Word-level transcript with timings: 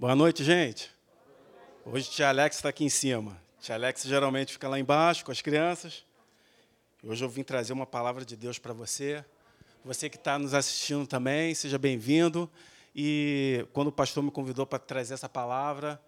Boa 0.00 0.16
noite, 0.16 0.42
gente. 0.42 0.90
Hoje 1.84 2.08
tia 2.08 2.30
Alex 2.30 2.56
está 2.56 2.70
aqui 2.70 2.82
em 2.82 2.88
cima. 2.88 3.38
Tia 3.60 3.74
Alex 3.74 4.04
geralmente 4.04 4.50
fica 4.50 4.66
lá 4.66 4.80
embaixo 4.80 5.22
com 5.22 5.30
as 5.30 5.42
crianças. 5.42 6.06
Hoje 7.04 7.22
eu 7.22 7.28
vim 7.28 7.42
trazer 7.42 7.74
uma 7.74 7.84
palavra 7.84 8.24
de 8.24 8.34
Deus 8.34 8.58
para 8.58 8.72
você. 8.72 9.22
Você 9.84 10.08
que 10.08 10.16
está 10.16 10.38
nos 10.38 10.54
assistindo 10.54 11.06
também, 11.06 11.54
seja 11.54 11.78
bem-vindo. 11.78 12.50
E 12.96 13.66
quando 13.74 13.88
o 13.88 13.92
pastor 13.92 14.22
me 14.22 14.30
convidou 14.30 14.64
para 14.64 14.78
trazer 14.78 15.12
essa 15.12 15.28
palavra, 15.28 16.00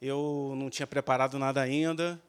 eu 0.00 0.54
não 0.56 0.70
tinha 0.70 0.86
preparado 0.86 1.36
nada 1.36 1.60
ainda, 1.60 2.22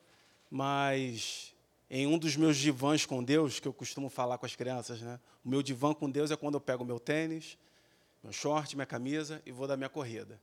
mas 0.49 1.53
em 1.87 2.07
um 2.07 2.17
dos 2.17 2.35
meus 2.35 2.57
divãs 2.57 3.05
com 3.05 3.23
Deus, 3.23 3.59
que 3.59 3.67
eu 3.67 3.73
costumo 3.73 4.09
falar 4.09 4.39
com 4.39 4.47
as 4.47 4.55
crianças, 4.55 4.99
né? 5.01 5.19
O 5.45 5.49
meu 5.49 5.61
divã 5.61 5.93
com 5.93 6.09
Deus 6.09 6.31
é 6.31 6.35
quando 6.35 6.55
eu 6.55 6.61
pego 6.61 6.83
meu 6.83 6.99
tênis, 6.99 7.59
meu 8.23 8.33
short, 8.33 8.75
minha 8.75 8.87
camisa 8.87 9.39
e 9.45 9.51
vou 9.51 9.67
dar 9.67 9.77
minha 9.77 9.87
corrida. 9.87 10.39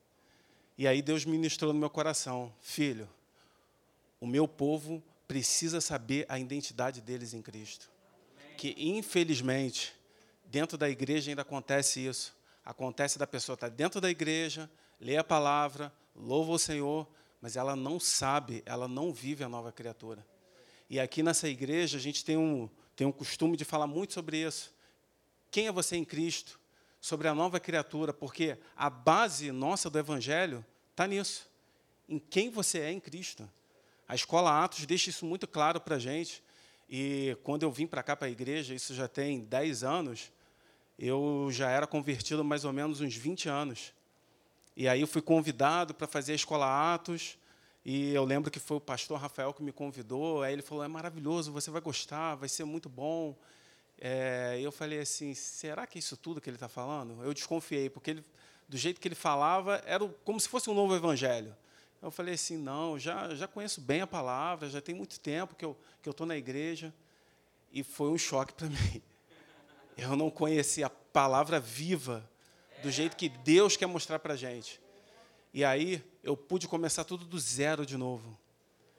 E 0.78 0.86
aí 0.86 1.02
Deus 1.02 1.24
ministrou 1.24 1.72
no 1.72 1.78
meu 1.80 1.90
coração, 1.90 2.54
filho, 2.62 3.08
o 4.20 4.26
meu 4.26 4.46
povo 4.46 5.02
precisa 5.26 5.80
saber 5.80 6.24
a 6.28 6.38
identidade 6.38 7.00
deles 7.00 7.34
em 7.34 7.42
Cristo. 7.42 7.90
Que 8.56 8.74
infelizmente 8.78 9.92
dentro 10.46 10.78
da 10.78 10.88
igreja 10.88 11.30
ainda 11.30 11.42
acontece 11.42 12.06
isso. 12.06 12.32
Acontece 12.64 13.18
da 13.18 13.26
pessoa 13.26 13.54
estar 13.54 13.68
dentro 13.68 14.00
da 14.00 14.08
igreja, 14.08 14.70
lê 15.00 15.16
a 15.16 15.24
palavra, 15.24 15.92
louva 16.14 16.52
o 16.52 16.58
Senhor, 16.58 17.06
mas 17.40 17.56
ela 17.56 17.74
não 17.74 17.98
sabe, 17.98 18.62
ela 18.64 18.86
não 18.86 19.12
vive 19.12 19.42
a 19.42 19.48
nova 19.48 19.72
criatura. 19.72 20.24
E 20.88 20.98
aqui 21.00 21.22
nessa 21.22 21.48
igreja 21.48 21.98
a 21.98 22.00
gente 22.00 22.24
tem 22.24 22.36
um, 22.36 22.68
tem 22.94 23.06
um 23.06 23.12
costume 23.12 23.56
de 23.56 23.64
falar 23.64 23.86
muito 23.86 24.12
sobre 24.12 24.38
isso. 24.38 24.72
Quem 25.50 25.66
é 25.66 25.72
você 25.72 25.96
em 25.96 26.04
Cristo? 26.04 26.58
Sobre 27.08 27.26
a 27.26 27.34
nova 27.34 27.58
criatura, 27.58 28.12
porque 28.12 28.58
a 28.76 28.90
base 28.90 29.50
nossa 29.50 29.88
do 29.88 29.98
Evangelho 29.98 30.62
está 30.90 31.06
nisso, 31.06 31.50
em 32.06 32.18
quem 32.18 32.50
você 32.50 32.80
é 32.80 32.92
em 32.92 33.00
Cristo. 33.00 33.48
A 34.06 34.14
escola 34.14 34.62
Atos 34.62 34.84
deixa 34.84 35.08
isso 35.08 35.24
muito 35.24 35.48
claro 35.48 35.80
para 35.80 35.96
a 35.96 35.98
gente. 35.98 36.42
E 36.88 37.34
quando 37.42 37.62
eu 37.62 37.72
vim 37.72 37.86
para 37.86 38.02
cá, 38.02 38.14
para 38.14 38.28
a 38.28 38.30
igreja, 38.30 38.74
isso 38.74 38.94
já 38.94 39.08
tem 39.08 39.40
10 39.40 39.84
anos, 39.84 40.30
eu 40.98 41.48
já 41.50 41.70
era 41.70 41.86
convertido 41.86 42.44
mais 42.44 42.66
ou 42.66 42.74
menos 42.74 43.00
uns 43.00 43.14
20 43.14 43.48
anos. 43.48 43.94
E 44.76 44.86
aí 44.86 45.00
eu 45.00 45.06
fui 45.06 45.22
convidado 45.22 45.94
para 45.94 46.06
fazer 46.06 46.32
a 46.32 46.36
escola 46.36 46.94
Atos, 46.94 47.38
e 47.84 48.12
eu 48.12 48.24
lembro 48.24 48.50
que 48.50 48.58
foi 48.58 48.76
o 48.76 48.80
pastor 48.80 49.18
Rafael 49.18 49.54
que 49.54 49.62
me 49.62 49.72
convidou. 49.72 50.42
Aí 50.42 50.52
ele 50.52 50.62
falou: 50.62 50.84
é 50.84 50.88
maravilhoso, 50.88 51.52
você 51.52 51.70
vai 51.70 51.80
gostar, 51.80 52.34
vai 52.34 52.50
ser 52.50 52.64
muito 52.64 52.86
bom. 52.86 53.34
É, 54.00 54.58
eu 54.60 54.70
falei 54.70 55.00
assim, 55.00 55.34
será 55.34 55.86
que 55.86 55.98
é 55.98 56.00
isso 56.00 56.16
tudo 56.16 56.40
que 56.40 56.48
ele 56.48 56.56
está 56.56 56.68
falando? 56.68 57.22
Eu 57.24 57.34
desconfiei, 57.34 57.90
porque 57.90 58.10
ele, 58.10 58.24
do 58.68 58.76
jeito 58.76 59.00
que 59.00 59.08
ele 59.08 59.14
falava, 59.14 59.82
era 59.84 60.06
como 60.24 60.38
se 60.38 60.48
fosse 60.48 60.70
um 60.70 60.74
novo 60.74 60.94
evangelho. 60.94 61.54
Eu 62.00 62.10
falei 62.10 62.34
assim, 62.34 62.56
não, 62.56 62.98
já, 62.98 63.34
já 63.34 63.48
conheço 63.48 63.80
bem 63.80 64.00
a 64.00 64.06
palavra, 64.06 64.70
já 64.70 64.80
tem 64.80 64.94
muito 64.94 65.18
tempo 65.18 65.56
que 65.56 65.64
eu 65.64 65.76
que 66.00 66.08
estou 66.08 66.26
na 66.26 66.36
igreja. 66.36 66.94
E 67.72 67.82
foi 67.82 68.08
um 68.08 68.18
choque 68.18 68.52
para 68.52 68.68
mim. 68.70 69.02
Eu 69.96 70.14
não 70.14 70.30
conhecia 70.30 70.86
a 70.86 70.90
palavra 70.90 71.58
viva 71.58 72.28
do 72.82 72.90
jeito 72.90 73.16
que 73.16 73.28
Deus 73.28 73.76
quer 73.76 73.86
mostrar 73.86 74.20
para 74.20 74.34
a 74.34 74.36
gente. 74.36 74.80
E 75.52 75.64
aí 75.64 76.04
eu 76.22 76.36
pude 76.36 76.68
começar 76.68 77.02
tudo 77.02 77.24
do 77.24 77.38
zero 77.38 77.84
de 77.84 77.96
novo. 77.96 78.38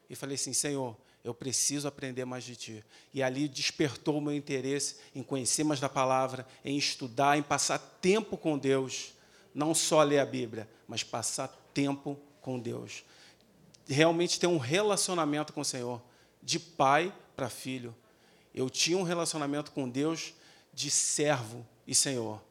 E 0.09 0.15
falei 0.15 0.35
assim, 0.35 0.51
Senhor, 0.51 0.97
eu 1.23 1.33
preciso 1.33 1.87
aprender 1.87 2.25
mais 2.25 2.43
de 2.43 2.55
ti. 2.55 2.83
E 3.13 3.21
ali 3.21 3.47
despertou 3.47 4.17
o 4.17 4.21
meu 4.21 4.33
interesse 4.33 4.97
em 5.13 5.21
conhecer 5.21 5.63
mais 5.63 5.79
da 5.79 5.89
palavra, 5.89 6.47
em 6.63 6.77
estudar, 6.77 7.37
em 7.37 7.43
passar 7.43 7.77
tempo 8.01 8.37
com 8.37 8.57
Deus. 8.57 9.13
Não 9.53 9.73
só 9.73 10.01
ler 10.03 10.19
a 10.19 10.25
Bíblia, 10.25 10.69
mas 10.87 11.03
passar 11.03 11.47
tempo 11.73 12.17
com 12.41 12.59
Deus. 12.59 13.03
Realmente 13.87 14.39
ter 14.39 14.47
um 14.47 14.57
relacionamento 14.57 15.51
com 15.51 15.61
o 15.61 15.65
Senhor, 15.65 16.01
de 16.41 16.59
pai 16.59 17.13
para 17.35 17.49
filho. 17.49 17.95
Eu 18.53 18.69
tinha 18.69 18.97
um 18.97 19.03
relacionamento 19.03 19.71
com 19.71 19.89
Deus 19.89 20.33
de 20.73 20.89
servo 20.89 21.65
e 21.85 21.93
Senhor. 21.93 22.41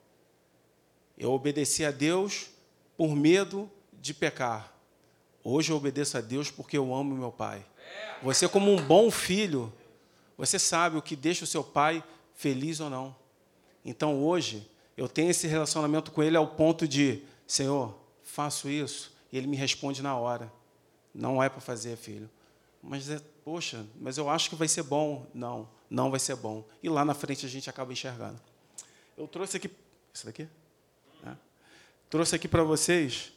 Eu 1.17 1.33
obedeci 1.33 1.85
a 1.85 1.91
Deus 1.91 2.51
por 2.97 3.15
medo 3.15 3.71
de 3.93 4.13
pecar. 4.13 4.73
Hoje 5.43 5.73
eu 5.73 5.77
obedeço 5.77 6.19
a 6.19 6.21
Deus 6.21 6.51
porque 6.51 6.77
eu 6.77 6.95
amo 6.95 7.17
meu 7.17 7.33
pai. 7.33 7.65
Você, 8.23 8.49
como 8.49 8.73
um 8.73 8.83
bom 8.83 9.11
filho, 9.11 9.73
você 10.37 10.59
sabe 10.59 10.97
o 10.97 11.03
que 11.03 11.15
deixa 11.15 11.45
o 11.45 11.47
seu 11.47 11.63
pai 11.63 12.03
feliz 12.35 12.81
ou 12.81 12.91
não. 12.91 13.15
Então, 13.85 14.23
hoje, 14.23 14.69
eu 14.97 15.09
tenho 15.09 15.31
esse 15.31 15.47
relacionamento 15.47 16.11
com 16.11 16.23
ele 16.23 16.37
ao 16.37 16.47
ponto 16.47 16.87
de, 16.87 17.23
Senhor, 17.47 17.97
faço 18.23 18.69
isso, 18.69 19.13
e 19.33 19.39
ele 19.39 19.47
me 19.47 19.57
responde 19.57 20.03
na 20.03 20.17
hora. 20.17 20.53
Não 21.15 21.43
é 21.43 21.49
para 21.49 21.61
fazer, 21.61 21.97
filho. 21.97 22.29
Mas, 22.83 23.11
é, 23.11 23.21
poxa, 23.45 23.85
mas 24.01 24.19
eu 24.19 24.29
acho 24.29 24.51
que 24.51 24.57
vai 24.57 24.69
ser 24.69 24.83
bom. 24.83 25.27
Não, 25.35 25.69
não 25.91 26.11
vai 26.11 26.21
ser 26.21 26.37
bom. 26.37 26.65
E 26.83 26.89
lá 26.89 27.05
na 27.05 27.15
frente 27.15 27.45
a 27.45 27.49
gente 27.49 27.69
acaba 27.69 27.93
enxergando. 27.93 28.41
Eu 29.17 29.27
trouxe 29.27 29.57
aqui. 29.57 29.71
Isso 30.13 30.27
daqui? 30.27 30.49
É. 31.27 31.33
Trouxe 32.09 32.37
aqui 32.37 32.47
para 32.47 32.63
vocês 32.63 33.33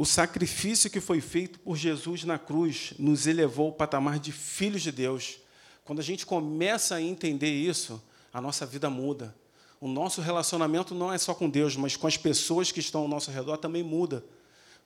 o 0.00 0.06
sacrifício 0.06 0.88
que 0.88 0.98
foi 0.98 1.20
feito 1.20 1.60
por 1.60 1.76
Jesus 1.76 2.24
na 2.24 2.38
cruz 2.38 2.94
nos 2.98 3.26
elevou 3.26 3.66
ao 3.66 3.72
patamar 3.74 4.18
de 4.18 4.32
filhos 4.32 4.80
de 4.80 4.90
Deus. 4.90 5.40
Quando 5.84 5.98
a 5.98 6.02
gente 6.02 6.24
começa 6.24 6.94
a 6.94 7.02
entender 7.02 7.50
isso, 7.50 8.02
a 8.32 8.40
nossa 8.40 8.64
vida 8.64 8.88
muda. 8.88 9.36
O 9.78 9.86
nosso 9.86 10.22
relacionamento 10.22 10.94
não 10.94 11.12
é 11.12 11.18
só 11.18 11.34
com 11.34 11.50
Deus, 11.50 11.76
mas 11.76 11.96
com 11.96 12.06
as 12.06 12.16
pessoas 12.16 12.72
que 12.72 12.80
estão 12.80 13.02
ao 13.02 13.08
nosso 13.08 13.30
redor 13.30 13.58
também 13.58 13.82
muda. 13.82 14.24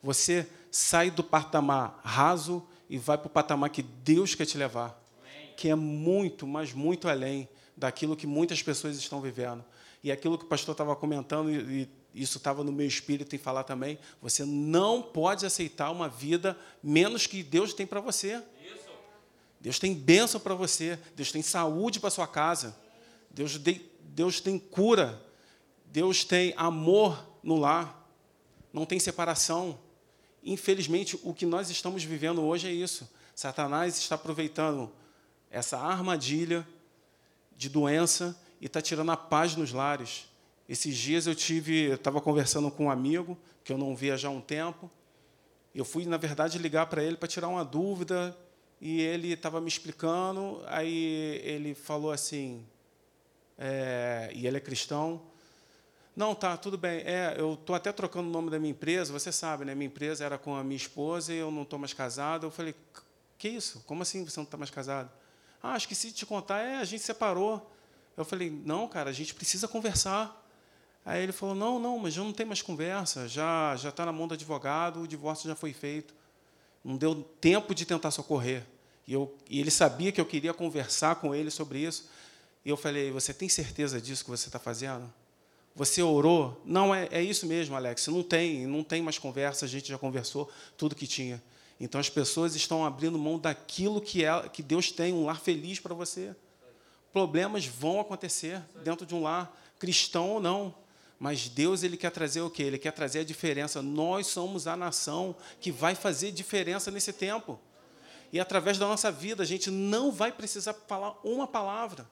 Você 0.02 0.48
sai 0.69 1.12
do 1.12 1.22
patamar 1.22 2.00
raso 2.02 2.66
e 2.91 2.98
vai 2.98 3.16
para 3.16 3.28
o 3.28 3.31
patamar 3.31 3.70
que 3.70 3.84
Deus 3.84 4.34
quer 4.34 4.46
te 4.46 4.58
levar, 4.58 5.00
que 5.56 5.69
é 5.69 5.76
muito, 5.76 6.44
mas 6.44 6.72
muito 6.72 7.08
além 7.08 7.48
daquilo 7.76 8.16
que 8.16 8.26
muitas 8.26 8.64
pessoas 8.64 8.96
estão 8.96 9.20
vivendo. 9.20 9.64
E 10.02 10.10
aquilo 10.10 10.36
que 10.36 10.44
o 10.44 10.48
pastor 10.48 10.72
estava 10.72 10.96
comentando, 10.96 11.52
e 11.52 11.88
isso 12.14 12.38
estava 12.38 12.62
no 12.62 12.70
meu 12.70 12.86
espírito 12.86 13.34
em 13.34 13.38
falar 13.38 13.64
também, 13.64 13.98
você 14.22 14.44
não 14.44 15.02
pode 15.02 15.44
aceitar 15.44 15.91
uma 15.91 16.08
vida 16.08 16.56
menos 16.80 17.26
que 17.26 17.42
Deus 17.42 17.75
tem 17.75 17.86
para 17.86 18.00
você. 18.00 18.41
Isso. 18.64 18.88
Deus 19.60 19.78
tem 19.80 19.92
bênção 19.92 20.38
para 20.38 20.54
você, 20.54 20.98
Deus 21.16 21.32
tem 21.32 21.42
saúde 21.42 21.98
para 21.98 22.10
sua 22.10 22.28
casa, 22.28 22.76
Deus, 23.28 23.58
de, 23.58 23.80
Deus 24.00 24.41
tem 24.41 24.58
cura, 24.58 25.20
Deus 25.86 26.22
tem 26.22 26.54
amor 26.56 27.28
no 27.42 27.56
lar, 27.56 28.08
não 28.72 28.86
tem 28.86 29.00
separação. 29.00 29.78
Infelizmente, 30.42 31.19
o 31.25 31.34
que 31.34 31.46
nós 31.46 31.69
estamos 31.69 32.04
vivendo 32.04 32.44
hoje 32.44 32.69
é 32.69 32.72
isso. 32.72 33.10
Satanás 33.34 33.98
está 33.98 34.14
aproveitando 34.14 34.92
essa 35.50 35.78
armadilha 35.78 36.66
de 37.56 37.69
doença 37.69 38.38
e 38.60 38.66
está 38.66 38.81
tirando 38.81 39.10
a 39.10 39.16
paz 39.16 39.56
nos 39.56 39.72
lares 39.72 40.26
esses 40.69 40.97
dias 40.97 41.26
eu 41.26 41.34
tive, 41.34 41.92
estava 41.92 42.20
conversando 42.20 42.70
com 42.70 42.86
um 42.86 42.91
amigo 42.91 43.36
que 43.62 43.72
eu 43.72 43.78
não 43.78 43.94
via 43.94 44.16
já 44.16 44.28
há 44.28 44.30
um 44.30 44.41
tempo. 44.41 44.91
Eu 45.75 45.84
fui, 45.84 46.06
na 46.06 46.16
verdade, 46.16 46.58
ligar 46.58 46.86
para 46.86 47.02
ele 47.02 47.16
para 47.16 47.28
tirar 47.28 47.48
uma 47.48 47.64
dúvida 47.64 48.36
e 48.80 49.00
ele 49.00 49.32
estava 49.32 49.60
me 49.60 49.69
explicando. 49.69 50.62
Aí 50.66 51.41
ele 51.44 51.75
falou 51.75 52.12
assim, 52.12 52.64
é, 53.58 54.30
e 54.34 54.47
ele 54.47 54.56
é 54.56 54.60
cristão. 54.60 55.22
Não, 56.16 56.34
tá, 56.34 56.56
tudo 56.56 56.78
bem. 56.78 57.00
É, 57.00 57.34
eu 57.36 57.54
estou 57.54 57.75
até 57.75 57.91
trocando 57.91 58.28
o 58.28 58.32
nome 58.32 58.50
da 58.50 58.58
minha 58.58 58.70
empresa. 58.70 59.12
Você 59.12 59.32
sabe, 59.32 59.64
né? 59.64 59.75
Minha 59.75 59.88
empresa 59.88 60.25
era 60.25 60.38
com 60.38 60.54
a 60.54 60.62
minha 60.62 60.76
esposa 60.76 61.32
e 61.32 61.38
eu 61.38 61.50
não 61.50 61.62
estou 61.62 61.78
mais 61.78 61.92
casado. 61.92 62.46
Eu 62.46 62.50
falei, 62.50 62.75
que 63.36 63.48
isso? 63.48 63.82
Como 63.86 64.02
assim 64.02 64.25
você 64.25 64.38
não 64.38 64.44
está 64.44 64.56
mais 64.56 64.70
casado? 64.70 65.10
Ah, 65.62 65.76
que 65.78 65.94
se 65.94 66.12
te 66.12 66.25
contar, 66.25 66.60
é, 66.60 66.76
a 66.76 66.84
gente 66.84 67.02
separou. 67.02 67.70
Eu 68.16 68.25
falei, 68.25 68.50
não, 68.50 68.86
cara, 68.86 69.10
a 69.10 69.12
gente 69.12 69.34
precisa 69.34 69.66
conversar. 69.66 70.44
Aí 71.04 71.22
ele 71.22 71.32
falou: 71.32 71.54
Não, 71.54 71.78
não, 71.78 71.98
mas 71.98 72.15
já 72.15 72.22
não 72.22 72.32
tem 72.32 72.47
mais 72.47 72.62
conversa, 72.62 73.28
já 73.28 73.76
já 73.76 73.91
está 73.91 74.06
na 74.06 74.12
mão 74.12 74.26
do 74.26 74.34
advogado, 74.34 75.00
o 75.00 75.09
divórcio 75.09 75.48
já 75.48 75.54
foi 75.54 75.72
feito. 75.72 76.14
Não 76.82 76.96
deu 76.96 77.14
tempo 77.40 77.75
de 77.75 77.84
tentar 77.84 78.11
socorrer. 78.11 78.64
E, 79.06 79.12
eu, 79.12 79.34
e 79.49 79.61
ele 79.61 79.70
sabia 79.70 80.12
que 80.12 80.20
eu 80.20 80.26
queria 80.26 80.55
conversar 80.55 81.17
com 81.17 81.34
ele 81.34 81.50
sobre 81.50 81.81
isso. 81.81 82.08
E 82.64 82.69
eu 82.70 82.76
falei: 82.76 83.11
Você 83.11 83.34
tem 83.34 83.49
certeza 83.49 84.00
disso 84.00 84.25
que 84.25 84.31
você 84.31 84.49
está 84.49 84.58
fazendo? 84.58 85.12
Você 85.76 86.02
orou? 86.02 86.61
Não, 86.64 86.94
é, 86.94 87.08
é 87.11 87.23
isso 87.23 87.46
mesmo, 87.46 87.75
Alex. 87.75 88.06
Não 88.06 88.23
tem, 88.23 88.67
não 88.67 88.84
tem 88.84 89.02
mais 89.02 89.19
conversa, 89.19 89.64
a 89.64 89.69
gente 89.69 89.88
já 89.88 89.99
conversou 89.99 90.49
tudo 90.76 90.94
que 90.94 91.06
tinha. 91.06 91.43
Então 91.81 92.00
as 92.00 92.08
pessoas 92.08 92.55
estão 92.55 92.84
abrindo 92.84 93.19
mão 93.19 93.38
daquilo 93.38 94.00
que, 94.00 94.25
é, 94.25 94.49
que 94.49 94.62
Deus 94.62 94.93
tem, 94.93 95.12
um 95.12 95.25
lar 95.25 95.40
feliz 95.40 95.81
para 95.81 95.93
você. 95.93 96.34
Problemas 97.12 97.67
vão 97.67 98.00
acontecer 98.00 98.62
dentro 98.84 99.05
de 99.05 99.14
um 99.14 99.23
lar, 99.23 99.52
cristão 99.78 100.31
ou 100.31 100.40
não. 100.40 100.75
Mas 101.25 101.49
Deus 101.49 101.82
ele 101.82 101.97
quer 101.97 102.11
trazer 102.11 102.43
o 102.43 102.50
quê? 102.50 102.65
Ele 102.65 102.76
quer 102.76 102.93
trazer 102.93 103.21
a 103.21 103.25
diferença. 103.25 103.81
Nós 103.81 104.26
somos 104.26 104.67
a 104.67 104.76
nação 104.76 105.35
que 105.59 105.73
vai 105.73 105.94
fazer 105.94 106.31
diferença 106.31 106.91
nesse 106.91 107.15
tempo. 107.15 107.59
E 108.31 108.38
através 108.38 108.76
da 108.76 108.87
nossa 108.87 109.11
vida, 109.11 109.43
a 109.43 109.47
gente 109.47 109.71
não 109.71 110.12
vai 110.12 110.31
precisar 110.31 110.75
falar 110.87 111.19
uma 111.25 111.47
palavra. 111.47 112.06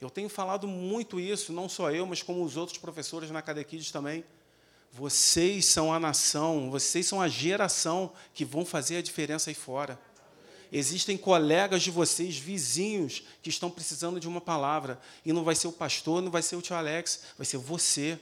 Eu 0.00 0.08
tenho 0.08 0.28
falado 0.28 0.68
muito 0.68 1.18
isso, 1.18 1.52
não 1.52 1.68
só 1.68 1.90
eu, 1.90 2.06
mas 2.06 2.22
como 2.22 2.44
os 2.44 2.56
outros 2.56 2.78
professores 2.78 3.28
na 3.28 3.42
Cadequides 3.42 3.90
também. 3.90 4.24
Vocês 4.92 5.66
são 5.66 5.92
a 5.92 5.98
nação, 5.98 6.70
vocês 6.70 7.08
são 7.08 7.20
a 7.20 7.26
geração 7.26 8.12
que 8.32 8.44
vão 8.44 8.64
fazer 8.64 8.98
a 8.98 9.02
diferença 9.02 9.50
aí 9.50 9.54
fora. 9.54 9.98
Existem 10.70 11.16
colegas 11.16 11.82
de 11.82 11.90
vocês, 11.90 12.36
vizinhos, 12.36 13.24
que 13.42 13.50
estão 13.50 13.68
precisando 13.68 14.20
de 14.20 14.28
uma 14.28 14.40
palavra. 14.40 15.00
E 15.26 15.32
não 15.32 15.42
vai 15.42 15.56
ser 15.56 15.66
o 15.66 15.72
pastor, 15.72 16.22
não 16.22 16.30
vai 16.30 16.40
ser 16.40 16.54
o 16.54 16.62
tio 16.62 16.76
Alex, 16.76 17.22
vai 17.36 17.44
ser 17.44 17.56
você. 17.56 18.16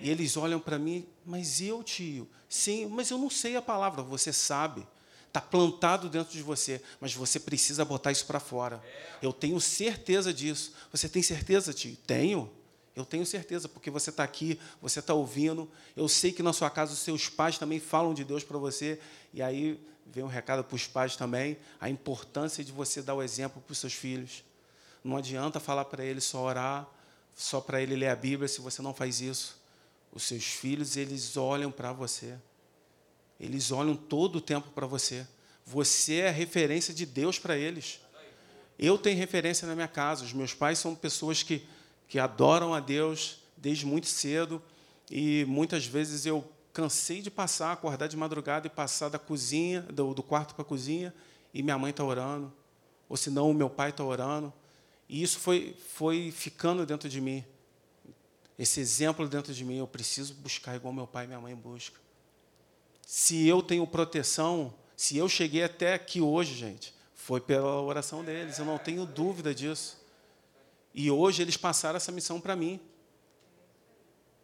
E 0.00 0.10
eles 0.10 0.36
olham 0.36 0.60
para 0.60 0.78
mim, 0.78 1.06
mas 1.24 1.60
eu, 1.60 1.82
tio? 1.82 2.28
Sim, 2.48 2.86
mas 2.86 3.10
eu 3.10 3.18
não 3.18 3.30
sei 3.30 3.56
a 3.56 3.62
palavra. 3.62 4.02
Você 4.02 4.32
sabe. 4.32 4.86
Está 5.28 5.40
plantado 5.40 6.08
dentro 6.08 6.32
de 6.32 6.42
você, 6.42 6.80
mas 7.00 7.12
você 7.12 7.40
precisa 7.40 7.84
botar 7.84 8.12
isso 8.12 8.24
para 8.24 8.38
fora. 8.38 8.80
Eu 9.20 9.32
tenho 9.32 9.60
certeza 9.60 10.32
disso. 10.32 10.72
Você 10.92 11.08
tem 11.08 11.22
certeza, 11.22 11.72
tio? 11.72 11.96
Tenho. 12.06 12.50
Eu 12.94 13.04
tenho 13.04 13.26
certeza, 13.26 13.68
porque 13.68 13.90
você 13.90 14.10
está 14.10 14.22
aqui, 14.22 14.60
você 14.80 15.00
está 15.00 15.12
ouvindo. 15.12 15.68
Eu 15.96 16.06
sei 16.08 16.30
que 16.30 16.42
na 16.42 16.52
sua 16.52 16.70
casa 16.70 16.92
os 16.92 17.00
seus 17.00 17.28
pais 17.28 17.58
também 17.58 17.80
falam 17.80 18.14
de 18.14 18.22
Deus 18.22 18.44
para 18.44 18.56
você. 18.56 19.00
E 19.32 19.42
aí 19.42 19.80
vem 20.06 20.22
um 20.22 20.28
recado 20.28 20.62
para 20.62 20.76
os 20.76 20.86
pais 20.86 21.16
também: 21.16 21.58
a 21.80 21.90
importância 21.90 22.62
de 22.62 22.70
você 22.70 23.02
dar 23.02 23.14
o 23.14 23.22
exemplo 23.22 23.60
para 23.60 23.72
os 23.72 23.78
seus 23.78 23.94
filhos. 23.94 24.44
Não 25.02 25.16
adianta 25.16 25.58
falar 25.58 25.86
para 25.86 26.04
ele 26.04 26.20
só 26.20 26.44
orar, 26.44 26.88
só 27.34 27.60
para 27.60 27.82
ele 27.82 27.96
ler 27.96 28.08
a 28.08 28.16
Bíblia, 28.16 28.46
se 28.46 28.60
você 28.60 28.80
não 28.80 28.94
faz 28.94 29.20
isso. 29.20 29.56
Os 30.14 30.22
seus 30.22 30.44
filhos, 30.44 30.96
eles 30.96 31.36
olham 31.36 31.72
para 31.72 31.92
você. 31.92 32.38
Eles 33.40 33.72
olham 33.72 33.96
todo 33.96 34.36
o 34.36 34.40
tempo 34.40 34.70
para 34.70 34.86
você. 34.86 35.26
Você 35.66 36.20
é 36.20 36.28
a 36.28 36.32
referência 36.32 36.94
de 36.94 37.04
Deus 37.04 37.36
para 37.36 37.56
eles. 37.56 38.00
Eu 38.78 38.96
tenho 38.96 39.18
referência 39.18 39.66
na 39.66 39.74
minha 39.74 39.88
casa. 39.88 40.24
Os 40.24 40.32
meus 40.32 40.54
pais 40.54 40.78
são 40.78 40.94
pessoas 40.94 41.42
que, 41.42 41.66
que 42.06 42.20
adoram 42.20 42.72
a 42.72 42.78
Deus 42.78 43.40
desde 43.56 43.84
muito 43.84 44.06
cedo. 44.06 44.62
E 45.10 45.44
muitas 45.48 45.84
vezes 45.84 46.24
eu 46.26 46.48
cansei 46.72 47.20
de 47.20 47.30
passar, 47.30 47.72
acordar 47.72 48.06
de 48.06 48.16
madrugada 48.16 48.68
e 48.68 48.70
passar 48.70 49.08
da 49.08 49.18
cozinha, 49.18 49.82
do, 49.82 50.14
do 50.14 50.22
quarto 50.22 50.54
para 50.54 50.62
a 50.62 50.64
cozinha, 50.64 51.12
e 51.52 51.62
minha 51.62 51.78
mãe 51.78 51.90
está 51.90 52.04
orando. 52.04 52.52
Ou 53.08 53.16
senão 53.16 53.50
o 53.50 53.54
meu 53.54 53.68
pai 53.68 53.90
está 53.90 54.04
orando. 54.04 54.52
E 55.08 55.22
isso 55.22 55.40
foi, 55.40 55.76
foi 55.92 56.30
ficando 56.30 56.86
dentro 56.86 57.08
de 57.08 57.20
mim 57.20 57.44
esse 58.58 58.80
exemplo 58.80 59.28
dentro 59.28 59.52
de 59.52 59.64
mim, 59.64 59.78
eu 59.78 59.86
preciso 59.86 60.34
buscar 60.34 60.76
igual 60.76 60.92
meu 60.92 61.06
pai 61.06 61.24
e 61.24 61.26
minha 61.26 61.40
mãe 61.40 61.54
buscam. 61.54 61.98
Se 63.06 63.46
eu 63.46 63.62
tenho 63.62 63.86
proteção, 63.86 64.72
se 64.96 65.16
eu 65.16 65.28
cheguei 65.28 65.64
até 65.64 65.94
aqui 65.94 66.20
hoje, 66.20 66.54
gente, 66.54 66.94
foi 67.14 67.40
pela 67.40 67.80
oração 67.80 68.24
deles, 68.24 68.58
eu 68.58 68.64
não 68.64 68.78
tenho 68.78 69.04
dúvida 69.04 69.54
disso. 69.54 70.00
E 70.94 71.10
hoje 71.10 71.42
eles 71.42 71.56
passaram 71.56 71.96
essa 71.96 72.12
missão 72.12 72.40
para 72.40 72.54
mim. 72.54 72.80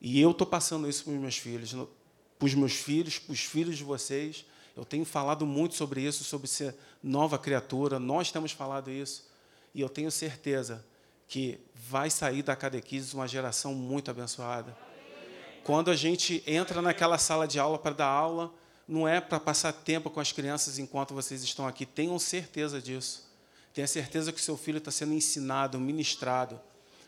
E 0.00 0.20
eu 0.20 0.32
estou 0.32 0.46
passando 0.46 0.88
isso 0.88 1.04
para 1.04 1.12
os 1.12 1.20
meus 1.20 1.36
filhos, 1.36 1.72
para 1.72 2.46
os 2.46 2.54
meus 2.54 2.72
filhos, 2.72 3.18
para 3.18 3.32
os 3.32 3.40
filhos 3.40 3.76
de 3.76 3.84
vocês. 3.84 4.44
Eu 4.76 4.84
tenho 4.84 5.04
falado 5.04 5.46
muito 5.46 5.74
sobre 5.74 6.00
isso, 6.00 6.24
sobre 6.24 6.48
ser 6.48 6.74
nova 7.02 7.38
criatura, 7.38 7.98
nós 8.00 8.32
temos 8.32 8.50
falado 8.50 8.90
isso. 8.90 9.28
E 9.72 9.80
eu 9.80 9.88
tenho 9.88 10.10
certeza 10.10 10.84
que 11.30 11.60
vai 11.72 12.10
sair 12.10 12.42
da 12.42 12.56
catequise 12.56 13.14
uma 13.14 13.28
geração 13.28 13.72
muito 13.72 14.10
abençoada. 14.10 14.76
Quando 15.62 15.88
a 15.88 15.94
gente 15.94 16.42
entra 16.44 16.82
naquela 16.82 17.18
sala 17.18 17.46
de 17.46 17.56
aula 17.56 17.78
para 17.78 17.94
dar 17.94 18.08
aula, 18.08 18.52
não 18.86 19.06
é 19.06 19.20
para 19.20 19.38
passar 19.38 19.72
tempo 19.72 20.10
com 20.10 20.18
as 20.18 20.32
crianças 20.32 20.76
enquanto 20.80 21.14
vocês 21.14 21.44
estão 21.44 21.68
aqui. 21.68 21.86
Tenham 21.86 22.18
certeza 22.18 22.82
disso. 22.82 23.30
Tenha 23.72 23.86
certeza 23.86 24.32
que 24.32 24.40
seu 24.40 24.56
filho 24.56 24.78
está 24.78 24.90
sendo 24.90 25.12
ensinado, 25.12 25.78
ministrado, 25.78 26.60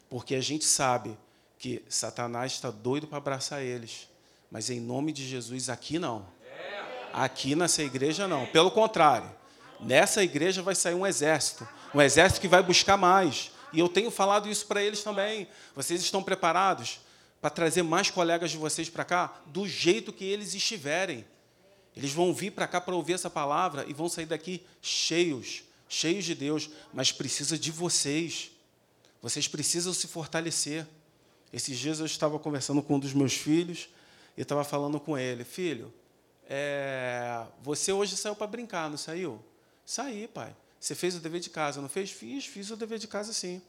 porque 0.08 0.36
a 0.36 0.40
gente 0.40 0.64
sabe 0.64 1.18
que 1.58 1.82
Satanás 1.88 2.52
está 2.52 2.70
doido 2.70 3.08
para 3.08 3.18
abraçar 3.18 3.60
eles. 3.60 4.08
Mas 4.48 4.70
em 4.70 4.78
nome 4.78 5.10
de 5.10 5.26
Jesus, 5.26 5.68
aqui 5.68 5.98
não. 5.98 6.24
Aqui 7.12 7.56
nessa 7.56 7.82
igreja 7.82 8.28
não. 8.28 8.46
Pelo 8.46 8.70
contrário, 8.70 9.28
nessa 9.80 10.22
igreja 10.22 10.62
vai 10.62 10.76
sair 10.76 10.94
um 10.94 11.04
exército. 11.04 11.66
Um 11.92 12.00
exército 12.00 12.40
que 12.40 12.48
vai 12.48 12.62
buscar 12.62 12.96
mais, 12.96 13.50
e 13.72 13.80
eu 13.80 13.88
tenho 13.88 14.10
falado 14.10 14.48
isso 14.48 14.66
para 14.66 14.82
eles 14.82 15.02
também. 15.02 15.48
Vocês 15.74 16.00
estão 16.00 16.22
preparados 16.22 17.00
para 17.40 17.50
trazer 17.50 17.82
mais 17.82 18.10
colegas 18.10 18.50
de 18.50 18.56
vocês 18.56 18.88
para 18.88 19.04
cá 19.04 19.40
do 19.46 19.66
jeito 19.66 20.12
que 20.12 20.24
eles 20.24 20.54
estiverem. 20.54 21.24
Eles 21.96 22.12
vão 22.12 22.32
vir 22.32 22.52
para 22.52 22.66
cá 22.66 22.80
para 22.80 22.94
ouvir 22.94 23.14
essa 23.14 23.28
palavra 23.28 23.84
e 23.88 23.92
vão 23.92 24.08
sair 24.08 24.26
daqui 24.26 24.64
cheios, 24.80 25.64
cheios 25.88 26.24
de 26.24 26.34
Deus, 26.34 26.70
mas 26.92 27.12
precisa 27.12 27.58
de 27.58 27.70
vocês. 27.70 28.50
Vocês 29.20 29.48
precisam 29.48 29.92
se 29.92 30.06
fortalecer. 30.06 30.86
Esses 31.52 31.78
dias 31.78 32.00
eu 32.00 32.06
estava 32.06 32.38
conversando 32.38 32.82
com 32.82 32.94
um 32.94 32.98
dos 32.98 33.12
meus 33.12 33.34
filhos 33.34 33.88
e 34.36 34.42
estava 34.42 34.64
falando 34.64 34.98
com 34.98 35.18
ele, 35.18 35.44
filho, 35.44 35.92
é, 36.48 37.44
você 37.62 37.92
hoje 37.92 38.16
saiu 38.16 38.34
para 38.34 38.46
brincar, 38.46 38.88
não 38.88 38.96
saiu? 38.96 39.42
Saí, 39.84 40.26
pai. 40.28 40.54
Você 40.82 40.96
fez 40.96 41.14
o 41.14 41.20
dever 41.20 41.40
de 41.40 41.48
casa, 41.48 41.80
não 41.80 41.88
fez? 41.88 42.10
Fiz, 42.10 42.44
fiz 42.44 42.68
o 42.72 42.76
dever 42.76 42.98
de 42.98 43.06
casa 43.06 43.32
sim. 43.32 43.62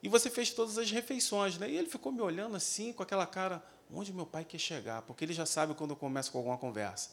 E 0.00 0.08
você 0.08 0.30
fez 0.30 0.52
todas 0.52 0.78
as 0.78 0.88
refeições, 0.88 1.58
né? 1.58 1.68
E 1.68 1.76
ele 1.76 1.88
ficou 1.88 2.12
me 2.12 2.20
olhando 2.20 2.54
assim, 2.54 2.92
com 2.92 3.02
aquela 3.02 3.26
cara, 3.26 3.60
onde 3.92 4.12
meu 4.12 4.24
pai 4.24 4.44
quer 4.44 4.58
chegar? 4.58 5.02
Porque 5.02 5.24
ele 5.24 5.32
já 5.32 5.44
sabe 5.46 5.74
quando 5.74 5.90
eu 5.90 5.96
começo 5.96 6.30
com 6.30 6.38
alguma 6.38 6.56
conversa. 6.56 7.10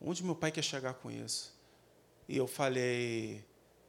Onde 0.00 0.24
meu 0.24 0.34
pai 0.34 0.50
quer 0.50 0.64
chegar 0.64 0.94
com 0.94 1.08
isso? 1.08 1.54
E 2.28 2.36
eu 2.36 2.48
falei, 2.48 3.44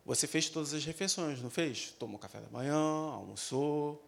você 0.06 0.28
fez 0.28 0.48
todas 0.50 0.72
as 0.72 0.86
refeições, 0.86 1.42
não 1.42 1.50
fez? 1.50 1.96
Tomou 1.98 2.20
café 2.20 2.40
da 2.40 2.50
manhã, 2.50 2.76
almoçou, 2.76 4.06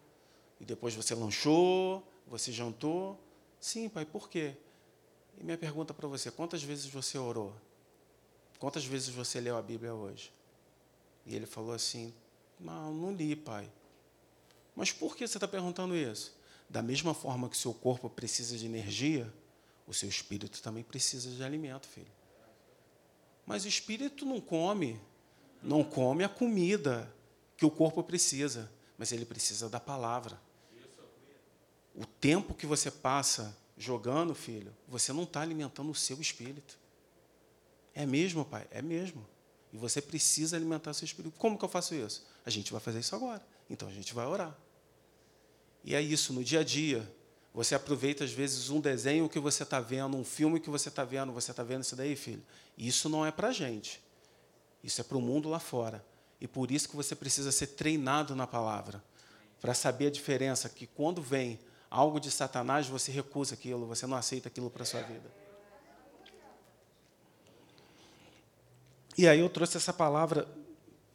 e 0.60 0.64
depois 0.64 0.94
você 0.94 1.12
lanchou, 1.12 2.06
você 2.24 2.52
jantou. 2.52 3.18
Sim, 3.58 3.88
pai, 3.88 4.04
por 4.06 4.28
quê? 4.28 4.54
E 5.36 5.42
minha 5.42 5.58
pergunta 5.58 5.92
para 5.92 6.06
você, 6.06 6.30
quantas 6.30 6.62
vezes 6.62 6.86
você 6.86 7.18
orou? 7.18 7.52
Quantas 8.60 8.84
vezes 8.84 9.08
você 9.08 9.40
leu 9.40 9.56
a 9.56 9.62
Bíblia 9.62 9.92
hoje? 9.92 10.30
E 11.26 11.34
ele 11.34 11.46
falou 11.46 11.72
assim: 11.72 12.12
Não, 12.58 12.92
não 12.92 13.12
li, 13.12 13.36
pai. 13.36 13.70
Mas 14.74 14.90
por 14.90 15.16
que 15.16 15.26
você 15.26 15.36
está 15.36 15.46
perguntando 15.46 15.94
isso? 15.94 16.34
Da 16.68 16.82
mesma 16.82 17.12
forma 17.12 17.48
que 17.48 17.56
seu 17.56 17.74
corpo 17.74 18.08
precisa 18.08 18.56
de 18.56 18.64
energia, 18.64 19.32
o 19.86 19.92
seu 19.92 20.08
espírito 20.08 20.62
também 20.62 20.82
precisa 20.82 21.30
de 21.30 21.42
alimento, 21.44 21.86
filho. 21.86 22.10
Mas 23.44 23.64
o 23.64 23.68
espírito 23.68 24.24
não 24.24 24.40
come, 24.40 25.00
não 25.62 25.84
come 25.84 26.24
a 26.24 26.28
comida 26.28 27.12
que 27.56 27.66
o 27.66 27.70
corpo 27.70 28.02
precisa, 28.02 28.70
mas 28.96 29.12
ele 29.12 29.24
precisa 29.24 29.68
da 29.68 29.78
palavra. 29.78 30.40
O 31.94 32.06
tempo 32.06 32.54
que 32.54 32.66
você 32.66 32.90
passa 32.90 33.56
jogando, 33.76 34.34
filho, 34.34 34.74
você 34.88 35.12
não 35.12 35.24
está 35.24 35.42
alimentando 35.42 35.90
o 35.90 35.94
seu 35.94 36.20
espírito. 36.20 36.78
É 37.94 38.06
mesmo, 38.06 38.44
pai? 38.44 38.66
É 38.70 38.80
mesmo. 38.80 39.26
E 39.72 39.76
você 39.76 40.02
precisa 40.02 40.56
alimentar 40.56 40.92
seu 40.92 41.04
espírito. 41.04 41.34
Como 41.38 41.56
que 41.58 41.64
eu 41.64 41.68
faço 41.68 41.94
isso? 41.94 42.26
A 42.44 42.50
gente 42.50 42.70
vai 42.72 42.80
fazer 42.80 43.00
isso 43.00 43.14
agora. 43.14 43.42
Então 43.70 43.88
a 43.88 43.92
gente 43.92 44.12
vai 44.12 44.26
orar. 44.26 44.56
E 45.82 45.94
é 45.94 46.00
isso, 46.00 46.32
no 46.32 46.44
dia 46.44 46.60
a 46.60 46.64
dia. 46.64 47.10
Você 47.54 47.74
aproveita, 47.74 48.24
às 48.24 48.32
vezes, 48.32 48.70
um 48.70 48.80
desenho 48.80 49.28
que 49.28 49.38
você 49.38 49.62
está 49.62 49.80
vendo, 49.80 50.16
um 50.16 50.24
filme 50.24 50.60
que 50.60 50.70
você 50.70 50.88
está 50.88 51.04
vendo. 51.04 51.32
Você 51.32 51.50
está 51.50 51.62
vendo 51.62 51.82
isso 51.82 51.96
daí, 51.96 52.14
filho? 52.14 52.42
Isso 52.76 53.08
não 53.08 53.24
é 53.24 53.30
para 53.30 53.48
a 53.48 53.52
gente. 53.52 54.02
Isso 54.82 55.00
é 55.00 55.04
para 55.04 55.16
o 55.16 55.20
mundo 55.20 55.48
lá 55.48 55.58
fora. 55.58 56.04
E 56.40 56.46
por 56.46 56.70
isso 56.70 56.88
que 56.88 56.96
você 56.96 57.14
precisa 57.14 57.52
ser 57.52 57.68
treinado 57.68 58.34
na 58.34 58.46
palavra. 58.46 59.02
Para 59.60 59.74
saber 59.74 60.08
a 60.08 60.10
diferença, 60.10 60.68
que 60.68 60.86
quando 60.86 61.22
vem 61.22 61.58
algo 61.90 62.18
de 62.18 62.30
Satanás, 62.30 62.88
você 62.88 63.12
recusa 63.12 63.54
aquilo, 63.54 63.86
você 63.86 64.06
não 64.06 64.16
aceita 64.16 64.48
aquilo 64.48 64.70
para 64.70 64.82
a 64.82 64.86
sua 64.86 65.02
vida. 65.02 65.41
E 69.16 69.28
aí 69.28 69.40
eu 69.40 69.48
trouxe 69.48 69.76
essa 69.76 69.92
palavra 69.92 70.48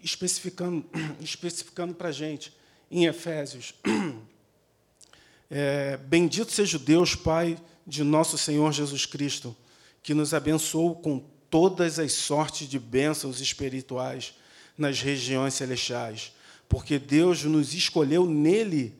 especificando, 0.01 0.85
especificando 1.19 1.93
para 1.93 2.09
a 2.09 2.11
gente 2.11 2.53
em 2.89 3.05
Efésios. 3.05 3.73
É, 5.49 5.95
Bendito 5.95 6.51
seja 6.51 6.75
o 6.75 6.79
Deus, 6.79 7.15
Pai 7.15 7.57
de 7.85 8.03
nosso 8.03 8.37
Senhor 8.37 8.69
Jesus 8.73 9.05
Cristo, 9.05 9.55
que 10.03 10.13
nos 10.13 10.33
abençoou 10.33 10.93
com 10.93 11.23
todas 11.49 11.99
as 11.99 12.11
sortes 12.11 12.67
de 12.67 12.77
bênçãos 12.77 13.39
espirituais 13.39 14.33
nas 14.77 14.99
regiões 14.99 15.53
celestiais, 15.53 16.33
porque 16.67 16.99
Deus 16.99 17.45
nos 17.45 17.73
escolheu 17.73 18.25
nele 18.25 18.93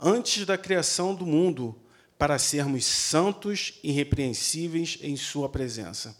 antes 0.00 0.44
da 0.44 0.58
criação 0.58 1.14
do 1.14 1.24
mundo 1.24 1.76
para 2.18 2.38
sermos 2.38 2.84
santos 2.84 3.74
e 3.82 3.90
irrepreensíveis 3.90 4.98
em 5.02 5.16
Sua 5.16 5.48
presença. 5.48 6.16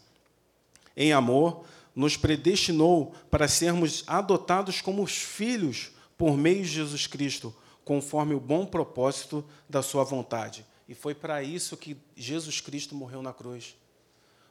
Em 0.95 1.11
amor, 1.11 1.65
nos 1.95 2.17
predestinou 2.17 3.13
para 3.29 3.47
sermos 3.47 4.03
adotados 4.07 4.81
como 4.81 5.05
filhos 5.05 5.91
por 6.17 6.37
meio 6.37 6.63
de 6.63 6.69
Jesus 6.69 7.07
Cristo, 7.07 7.55
conforme 7.83 8.33
o 8.33 8.39
bom 8.39 8.65
propósito 8.65 9.43
da 9.69 9.81
Sua 9.81 10.03
vontade. 10.03 10.65
E 10.87 10.95
foi 10.95 11.13
para 11.13 11.43
isso 11.43 11.77
que 11.77 11.97
Jesus 12.15 12.61
Cristo 12.61 12.95
morreu 12.95 13.21
na 13.21 13.33
cruz. 13.33 13.75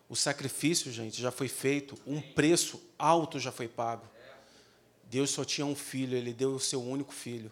O 0.09 0.17
sacrifício, 0.17 0.93
gente, 0.93 1.21
já 1.21 1.31
foi 1.31 1.49
feito, 1.49 1.99
um 2.07 2.21
preço 2.21 2.81
alto 2.99 3.39
já 3.39 3.51
foi 3.51 3.69
pago. 3.69 4.07
Deus 5.05 5.31
só 5.31 5.45
tinha 5.45 5.67
um 5.67 5.75
filho, 5.75 6.17
ele 6.17 6.33
deu 6.33 6.55
o 6.55 6.61
seu 6.61 6.83
único 6.83 7.13
filho. 7.13 7.51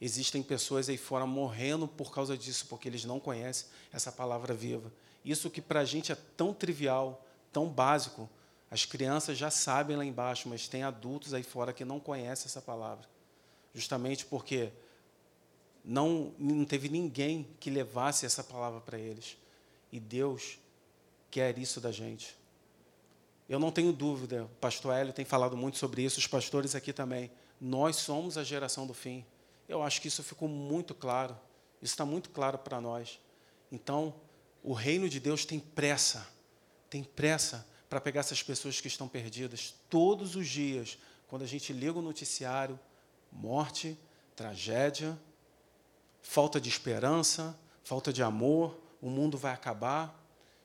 Existem 0.00 0.42
pessoas 0.42 0.88
aí 0.88 0.98
fora 0.98 1.24
morrendo 1.24 1.88
por 1.88 2.12
causa 2.12 2.36
disso, 2.36 2.66
porque 2.68 2.88
eles 2.88 3.04
não 3.04 3.20
conhecem 3.20 3.68
essa 3.92 4.12
palavra 4.12 4.52
viva. 4.52 4.92
Isso 5.24 5.48
que 5.48 5.62
para 5.62 5.80
a 5.80 5.84
gente 5.84 6.12
é 6.12 6.14
tão 6.36 6.52
trivial, 6.52 7.24
tão 7.52 7.66
básico. 7.66 8.28
As 8.70 8.84
crianças 8.84 9.38
já 9.38 9.50
sabem 9.50 9.96
lá 9.96 10.04
embaixo, 10.04 10.48
mas 10.48 10.66
tem 10.68 10.82
adultos 10.82 11.32
aí 11.34 11.42
fora 11.42 11.72
que 11.72 11.84
não 11.84 12.00
conhecem 12.00 12.46
essa 12.46 12.60
palavra. 12.60 13.08
Justamente 13.72 14.26
porque 14.26 14.72
não, 15.84 16.32
não 16.38 16.64
teve 16.64 16.88
ninguém 16.88 17.48
que 17.60 17.70
levasse 17.70 18.24
essa 18.24 18.42
palavra 18.42 18.80
para 18.80 18.98
eles. 18.98 19.36
E 19.92 20.00
Deus 20.00 20.58
quer 21.30 21.58
isso 21.58 21.80
da 21.80 21.92
gente. 21.92 22.36
Eu 23.48 23.58
não 23.58 23.70
tenho 23.70 23.92
dúvida, 23.92 24.44
o 24.44 24.48
pastor 24.56 24.94
Hélio 24.94 25.12
tem 25.12 25.24
falado 25.24 25.56
muito 25.56 25.76
sobre 25.76 26.02
isso, 26.02 26.18
os 26.18 26.26
pastores 26.26 26.74
aqui 26.74 26.92
também. 26.92 27.30
Nós 27.60 27.96
somos 27.96 28.38
a 28.38 28.44
geração 28.44 28.86
do 28.86 28.94
fim. 28.94 29.24
Eu 29.68 29.82
acho 29.82 30.00
que 30.00 30.08
isso 30.08 30.22
ficou 30.22 30.48
muito 30.48 30.94
claro. 30.94 31.38
Isso 31.82 31.92
está 31.92 32.04
muito 32.04 32.30
claro 32.30 32.58
para 32.58 32.80
nós. 32.80 33.20
Então, 33.70 34.14
o 34.62 34.72
reino 34.72 35.08
de 35.08 35.20
Deus 35.20 35.44
tem 35.44 35.60
pressa, 35.60 36.26
tem 36.88 37.04
pressa 37.04 37.66
para 37.94 38.00
pegar 38.00 38.20
essas 38.20 38.42
pessoas 38.42 38.80
que 38.80 38.88
estão 38.88 39.06
perdidas. 39.06 39.72
Todos 39.88 40.34
os 40.34 40.48
dias, 40.48 40.98
quando 41.28 41.42
a 41.42 41.46
gente 41.46 41.72
liga 41.72 41.96
o 41.96 42.02
noticiário, 42.02 42.76
morte, 43.30 43.96
tragédia, 44.34 45.16
falta 46.20 46.60
de 46.60 46.68
esperança, 46.68 47.56
falta 47.84 48.12
de 48.12 48.20
amor, 48.20 48.76
o 49.00 49.08
mundo 49.08 49.38
vai 49.38 49.52
acabar 49.52 50.20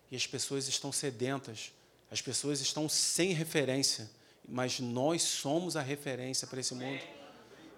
e 0.10 0.16
as 0.16 0.26
pessoas 0.26 0.68
estão 0.68 0.92
sedentas 0.92 1.72
as 2.12 2.20
pessoas 2.20 2.60
estão 2.60 2.90
sem 2.90 3.34
referência, 3.34 4.10
mas 4.48 4.80
nós 4.80 5.22
somos 5.22 5.78
a 5.78 5.82
referência 5.84 6.48
para 6.48 6.60
esse 6.60 6.74
mundo. 6.74 7.04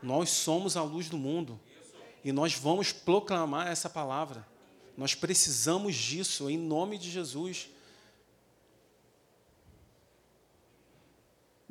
Nós 0.01 0.29
somos 0.29 0.77
a 0.77 0.83
luz 0.83 1.09
do 1.09 1.17
mundo. 1.17 1.59
E 2.23 2.31
nós 2.31 2.53
vamos 2.53 2.93
proclamar 2.93 3.67
essa 3.67 3.89
palavra. 3.89 4.47
Nós 4.95 5.13
precisamos 5.13 5.97
disso 5.97 6.49
em 6.49 6.57
nome 6.57 6.97
de 6.97 7.11
Jesus. 7.11 7.67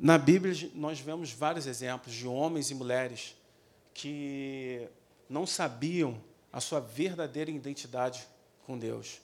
Na 0.03 0.17
Bíblia, 0.17 0.67
nós 0.73 0.99
vemos 0.99 1.31
vários 1.31 1.67
exemplos 1.67 2.15
de 2.15 2.27
homens 2.27 2.71
e 2.71 2.73
mulheres 2.73 3.35
que 3.93 4.89
não 5.29 5.45
sabiam 5.45 6.19
a 6.51 6.59
sua 6.59 6.79
verdadeira 6.79 7.51
identidade 7.51 8.27
com 8.65 8.79
Deus. 8.79 9.21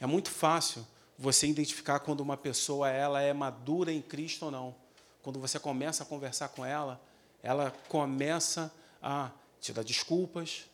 É 0.00 0.06
muito 0.06 0.30
fácil 0.30 0.86
você 1.18 1.48
identificar 1.48 1.98
quando 1.98 2.20
uma 2.20 2.36
pessoa 2.36 2.88
ela 2.88 3.20
é 3.20 3.32
madura 3.32 3.92
em 3.92 4.00
Cristo 4.00 4.44
ou 4.44 4.52
não. 4.52 4.72
Quando 5.20 5.40
você 5.40 5.58
começa 5.58 6.04
a 6.04 6.06
conversar 6.06 6.50
com 6.50 6.64
ela, 6.64 7.02
ela 7.42 7.72
começa 7.88 8.72
a 9.02 9.32
te 9.60 9.72
dar 9.72 9.82
desculpas, 9.82 10.64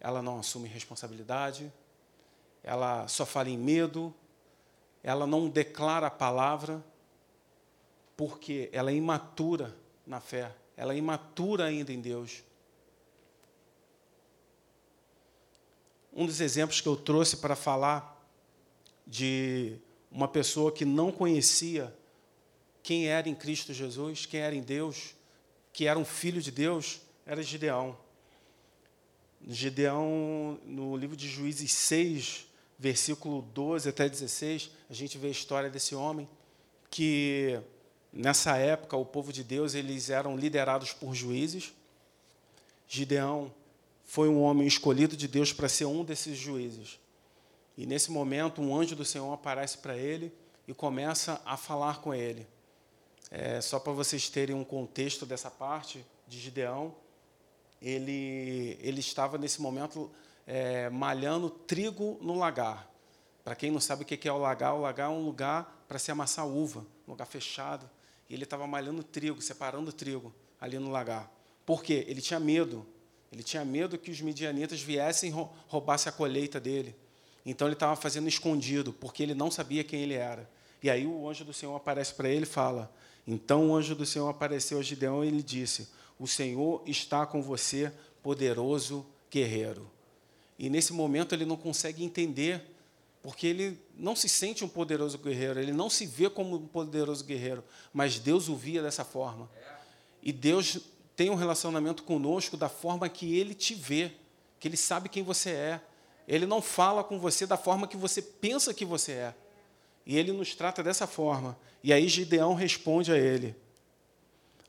ela 0.00 0.20
não 0.20 0.40
assume 0.40 0.68
responsabilidade, 0.68 1.72
ela 2.62 3.08
só 3.08 3.24
fala 3.24 3.48
em 3.48 3.56
medo, 3.56 4.14
ela 5.02 5.26
não 5.26 5.48
declara 5.48 6.08
a 6.08 6.10
palavra, 6.10 6.84
porque 8.18 8.68
ela 8.72 8.90
é 8.90 8.94
imatura 8.94 9.72
na 10.04 10.20
fé, 10.20 10.52
ela 10.76 10.92
é 10.92 10.96
imatura 10.96 11.66
ainda 11.66 11.92
em 11.92 12.00
Deus. 12.00 12.42
Um 16.12 16.26
dos 16.26 16.40
exemplos 16.40 16.80
que 16.80 16.88
eu 16.88 16.96
trouxe 16.96 17.36
para 17.36 17.54
falar 17.54 18.20
de 19.06 19.76
uma 20.10 20.26
pessoa 20.26 20.72
que 20.72 20.84
não 20.84 21.12
conhecia 21.12 21.96
quem 22.82 23.06
era 23.06 23.28
em 23.28 23.36
Cristo 23.36 23.72
Jesus, 23.72 24.26
quem 24.26 24.40
era 24.40 24.54
em 24.54 24.62
Deus, 24.62 25.14
que 25.72 25.86
era 25.86 25.96
um 25.96 26.04
filho 26.04 26.42
de 26.42 26.50
Deus, 26.50 27.00
era 27.24 27.40
Gideão. 27.40 27.96
Gideão, 29.46 30.58
no 30.64 30.96
livro 30.96 31.16
de 31.16 31.28
Juízes 31.28 31.70
6, 31.70 32.48
versículo 32.76 33.42
12 33.42 33.88
até 33.88 34.08
16, 34.08 34.72
a 34.90 34.92
gente 34.92 35.16
vê 35.18 35.28
a 35.28 35.30
história 35.30 35.70
desse 35.70 35.94
homem 35.94 36.28
que 36.90 37.62
nessa 38.12 38.56
época 38.56 38.96
o 38.96 39.04
povo 39.04 39.32
de 39.32 39.44
Deus 39.44 39.74
eles 39.74 40.10
eram 40.10 40.36
liderados 40.36 40.92
por 40.92 41.14
juízes. 41.14 41.72
Gideão 42.88 43.52
foi 44.04 44.28
um 44.28 44.40
homem 44.42 44.66
escolhido 44.66 45.16
de 45.16 45.28
Deus 45.28 45.52
para 45.52 45.68
ser 45.68 45.84
um 45.84 46.02
desses 46.02 46.36
juízes. 46.36 46.98
E 47.76 47.86
nesse 47.86 48.10
momento, 48.10 48.60
um 48.60 48.76
anjo 48.76 48.96
do 48.96 49.04
Senhor 49.04 49.32
aparece 49.32 49.78
para 49.78 49.96
ele 49.96 50.32
e 50.66 50.74
começa 50.74 51.40
a 51.44 51.56
falar 51.56 52.00
com 52.00 52.12
ele. 52.12 52.46
É, 53.30 53.60
só 53.60 53.78
para 53.78 53.92
vocês 53.92 54.28
terem 54.28 54.56
um 54.56 54.64
contexto 54.64 55.26
dessa 55.26 55.50
parte 55.50 56.04
de 56.26 56.40
Gideão, 56.40 56.94
ele, 57.80 58.78
ele 58.80 59.00
estava 59.00 59.38
nesse 59.38 59.60
momento 59.60 60.10
é, 60.46 60.88
malhando 60.90 61.50
trigo 61.50 62.18
no 62.20 62.36
lagar. 62.36 62.90
Para 63.44 63.54
quem 63.54 63.70
não 63.70 63.80
sabe 63.80 64.02
o 64.02 64.06
que 64.06 64.28
é 64.28 64.32
o 64.32 64.38
lagar, 64.38 64.74
o 64.74 64.80
lagar 64.80 65.06
é 65.06 65.12
um 65.14 65.24
lugar 65.24 65.84
para 65.86 65.98
se 65.98 66.10
amassar 66.10 66.46
uva, 66.46 66.80
um 67.06 67.12
lugar 67.12 67.26
fechado. 67.26 67.88
E 68.28 68.34
ele 68.34 68.44
estava 68.44 68.66
malhando 68.66 69.02
trigo, 69.02 69.40
separando 69.40 69.92
trigo 69.92 70.34
ali 70.60 70.78
no 70.78 70.90
lagar. 70.90 71.32
Por 71.64 71.82
quê? 71.82 72.04
Ele 72.08 72.20
tinha 72.20 72.38
medo. 72.38 72.86
Ele 73.32 73.42
tinha 73.42 73.64
medo 73.64 73.98
que 73.98 74.10
os 74.10 74.20
midianitas 74.20 74.80
viessem 74.80 75.30
e 75.30 75.48
roubassem 75.66 76.10
a 76.10 76.12
colheita 76.12 76.58
dele. 76.58 76.94
Então 77.44 77.66
ele 77.66 77.74
estava 77.74 77.96
fazendo 77.96 78.28
escondido, 78.28 78.92
porque 78.92 79.22
ele 79.22 79.34
não 79.34 79.50
sabia 79.50 79.84
quem 79.84 80.02
ele 80.02 80.14
era. 80.14 80.48
E 80.82 80.88
aí 80.88 81.06
o 81.06 81.28
anjo 81.28 81.44
do 81.44 81.52
Senhor 81.52 81.74
aparece 81.74 82.14
para 82.14 82.28
ele 82.28 82.42
e 82.42 82.46
fala: 82.46 82.92
Então 83.26 83.70
o 83.70 83.76
anjo 83.76 83.94
do 83.94 84.06
Senhor 84.06 84.28
apareceu 84.28 84.78
a 84.78 84.82
Gideão 84.82 85.24
e 85.24 85.28
ele 85.28 85.42
disse: 85.42 85.88
O 86.18 86.26
Senhor 86.26 86.82
está 86.86 87.26
com 87.26 87.42
você, 87.42 87.92
poderoso 88.22 89.04
guerreiro. 89.30 89.90
E 90.58 90.68
nesse 90.68 90.92
momento 90.92 91.34
ele 91.34 91.44
não 91.44 91.56
consegue 91.56 92.04
entender, 92.04 92.62
porque 93.28 93.46
ele 93.46 93.78
não 93.94 94.16
se 94.16 94.26
sente 94.26 94.64
um 94.64 94.68
poderoso 94.68 95.18
guerreiro, 95.18 95.60
ele 95.60 95.74
não 95.74 95.90
se 95.90 96.06
vê 96.06 96.30
como 96.30 96.56
um 96.56 96.66
poderoso 96.66 97.22
guerreiro, 97.22 97.62
mas 97.92 98.18
Deus 98.18 98.48
o 98.48 98.56
via 98.56 98.80
dessa 98.80 99.04
forma. 99.04 99.50
E 100.22 100.32
Deus 100.32 100.78
tem 101.14 101.28
um 101.28 101.34
relacionamento 101.34 102.04
conosco 102.04 102.56
da 102.56 102.70
forma 102.70 103.06
que 103.06 103.36
ele 103.36 103.52
te 103.52 103.74
vê, 103.74 104.12
que 104.58 104.66
ele 104.66 104.78
sabe 104.78 105.10
quem 105.10 105.22
você 105.22 105.50
é. 105.50 105.80
Ele 106.26 106.46
não 106.46 106.62
fala 106.62 107.04
com 107.04 107.20
você 107.20 107.44
da 107.44 107.58
forma 107.58 107.86
que 107.86 107.98
você 107.98 108.22
pensa 108.22 108.72
que 108.72 108.86
você 108.86 109.12
é. 109.12 109.34
E 110.06 110.16
ele 110.16 110.32
nos 110.32 110.54
trata 110.54 110.82
dessa 110.82 111.06
forma. 111.06 111.54
E 111.84 111.92
aí 111.92 112.08
Gideão 112.08 112.54
responde 112.54 113.12
a 113.12 113.18
ele: 113.18 113.54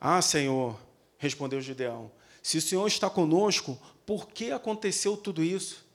Ah, 0.02 0.22
Senhor, 0.22 0.78
respondeu 1.18 1.62
Gideão, 1.62 2.12
se 2.44 2.58
o 2.58 2.62
Senhor 2.62 2.86
está 2.86 3.10
conosco, 3.10 3.80
por 4.06 4.28
que 4.28 4.52
aconteceu 4.52 5.16
tudo 5.16 5.42
isso? 5.42 5.86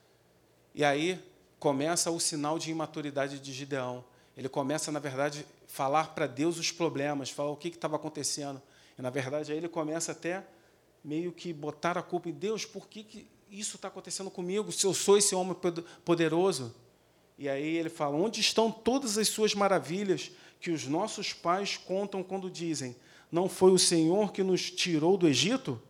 E 0.74 0.82
aí 0.82 1.22
começa 1.64 2.10
o 2.10 2.20
sinal 2.20 2.58
de 2.58 2.70
imaturidade 2.70 3.40
de 3.40 3.50
Gideão. 3.50 4.04
Ele 4.36 4.50
começa, 4.50 4.92
na 4.92 4.98
verdade, 4.98 5.46
falar 5.66 6.08
para 6.08 6.26
Deus 6.26 6.58
os 6.58 6.70
problemas, 6.70 7.30
falar 7.30 7.52
o 7.52 7.56
que 7.56 7.68
estava 7.68 7.96
acontecendo. 7.96 8.60
E, 8.98 9.00
na 9.00 9.08
verdade, 9.08 9.50
aí 9.50 9.56
ele 9.56 9.68
começa 9.70 10.12
até 10.12 10.44
meio 11.02 11.32
que 11.32 11.54
botar 11.54 11.96
a 11.96 12.02
culpa 12.02 12.28
em 12.28 12.32
Deus, 12.32 12.66
por 12.66 12.86
que, 12.86 13.02
que 13.02 13.26
isso 13.50 13.76
está 13.76 13.88
acontecendo 13.88 14.30
comigo, 14.30 14.70
se 14.70 14.86
eu 14.86 14.92
sou 14.92 15.16
esse 15.16 15.34
homem 15.34 15.56
poderoso. 16.04 16.74
E 17.38 17.48
aí 17.48 17.78
ele 17.78 17.88
fala: 17.88 18.14
onde 18.14 18.42
estão 18.42 18.70
todas 18.70 19.16
as 19.16 19.28
suas 19.28 19.54
maravilhas 19.54 20.32
que 20.60 20.70
os 20.70 20.86
nossos 20.86 21.32
pais 21.32 21.78
contam 21.78 22.22
quando 22.22 22.50
dizem: 22.50 22.94
não 23.32 23.48
foi 23.48 23.72
o 23.72 23.78
Senhor 23.78 24.32
que 24.32 24.42
nos 24.42 24.70
tirou 24.70 25.16
do 25.16 25.26
Egito? 25.26 25.80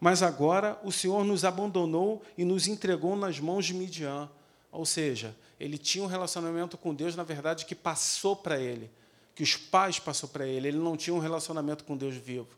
Mas 0.00 0.20
agora 0.20 0.80
o 0.82 0.90
Senhor 0.90 1.22
nos 1.22 1.44
abandonou 1.44 2.22
e 2.36 2.44
nos 2.44 2.66
entregou 2.66 3.14
nas 3.14 3.38
mãos 3.38 3.64
de 3.64 3.72
Midian. 3.72 4.28
Ou 4.72 4.86
seja, 4.86 5.36
ele 5.60 5.76
tinha 5.76 6.02
um 6.02 6.06
relacionamento 6.06 6.78
com 6.78 6.94
Deus, 6.94 7.14
na 7.14 7.22
verdade, 7.22 7.66
que 7.66 7.74
passou 7.74 8.34
para 8.34 8.58
ele, 8.58 8.90
que 9.34 9.42
os 9.42 9.54
pais 9.54 9.98
passou 9.98 10.28
para 10.28 10.46
ele. 10.46 10.68
Ele 10.68 10.78
não 10.78 10.96
tinha 10.96 11.14
um 11.14 11.18
relacionamento 11.18 11.84
com 11.84 11.94
Deus 11.94 12.16
vivo. 12.16 12.48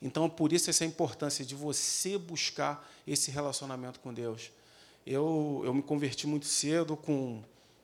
Então, 0.00 0.30
por 0.30 0.52
isso, 0.52 0.70
essa 0.70 0.84
importância 0.84 1.44
de 1.44 1.56
você 1.56 2.16
buscar 2.16 2.88
esse 3.04 3.32
relacionamento 3.32 3.98
com 3.98 4.14
Deus. 4.14 4.52
Eu, 5.04 5.62
eu 5.64 5.74
me 5.74 5.82
converti 5.82 6.26
muito 6.26 6.46
cedo, 6.46 6.96
com 6.96 7.42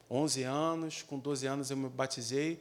11 0.09 0.43
anos, 0.45 1.03
com 1.03 1.19
12 1.19 1.47
anos 1.47 1.71
eu 1.71 1.77
me 1.77 1.89
batizei, 1.89 2.61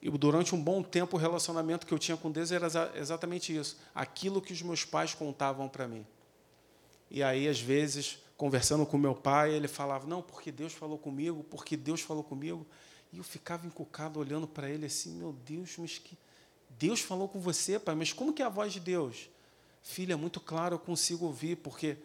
e 0.00 0.10
durante 0.10 0.54
um 0.54 0.62
bom 0.62 0.82
tempo 0.82 1.16
o 1.16 1.18
relacionamento 1.18 1.86
que 1.86 1.94
eu 1.94 1.98
tinha 1.98 2.16
com 2.16 2.30
Deus 2.30 2.52
era 2.52 2.68
exatamente 2.94 3.56
isso, 3.56 3.78
aquilo 3.94 4.40
que 4.40 4.52
os 4.52 4.60
meus 4.60 4.84
pais 4.84 5.14
contavam 5.14 5.68
para 5.68 5.88
mim. 5.88 6.06
E 7.10 7.22
aí, 7.22 7.48
às 7.48 7.58
vezes, 7.58 8.18
conversando 8.36 8.84
com 8.84 8.98
meu 8.98 9.14
pai, 9.14 9.52
ele 9.52 9.68
falava: 9.68 10.06
Não, 10.06 10.22
porque 10.22 10.50
Deus 10.50 10.72
falou 10.72 10.98
comigo, 10.98 11.44
porque 11.50 11.76
Deus 11.76 12.00
falou 12.00 12.22
comigo. 12.22 12.66
E 13.12 13.18
eu 13.18 13.24
ficava 13.24 13.66
encucado 13.66 14.18
olhando 14.18 14.46
para 14.46 14.68
ele 14.68 14.86
assim: 14.86 15.14
Meu 15.14 15.32
Deus, 15.32 15.76
mas 15.78 15.98
que 15.98 16.18
Deus 16.78 17.00
falou 17.00 17.28
com 17.28 17.40
você, 17.40 17.78
pai, 17.78 17.94
mas 17.94 18.12
como 18.12 18.32
que 18.32 18.42
é 18.42 18.44
a 18.44 18.48
voz 18.48 18.72
de 18.72 18.80
Deus? 18.80 19.28
Filha, 19.82 20.14
é 20.14 20.16
muito 20.16 20.40
claro, 20.40 20.74
eu 20.74 20.78
consigo 20.78 21.26
ouvir, 21.26 21.56
porque 21.56 21.96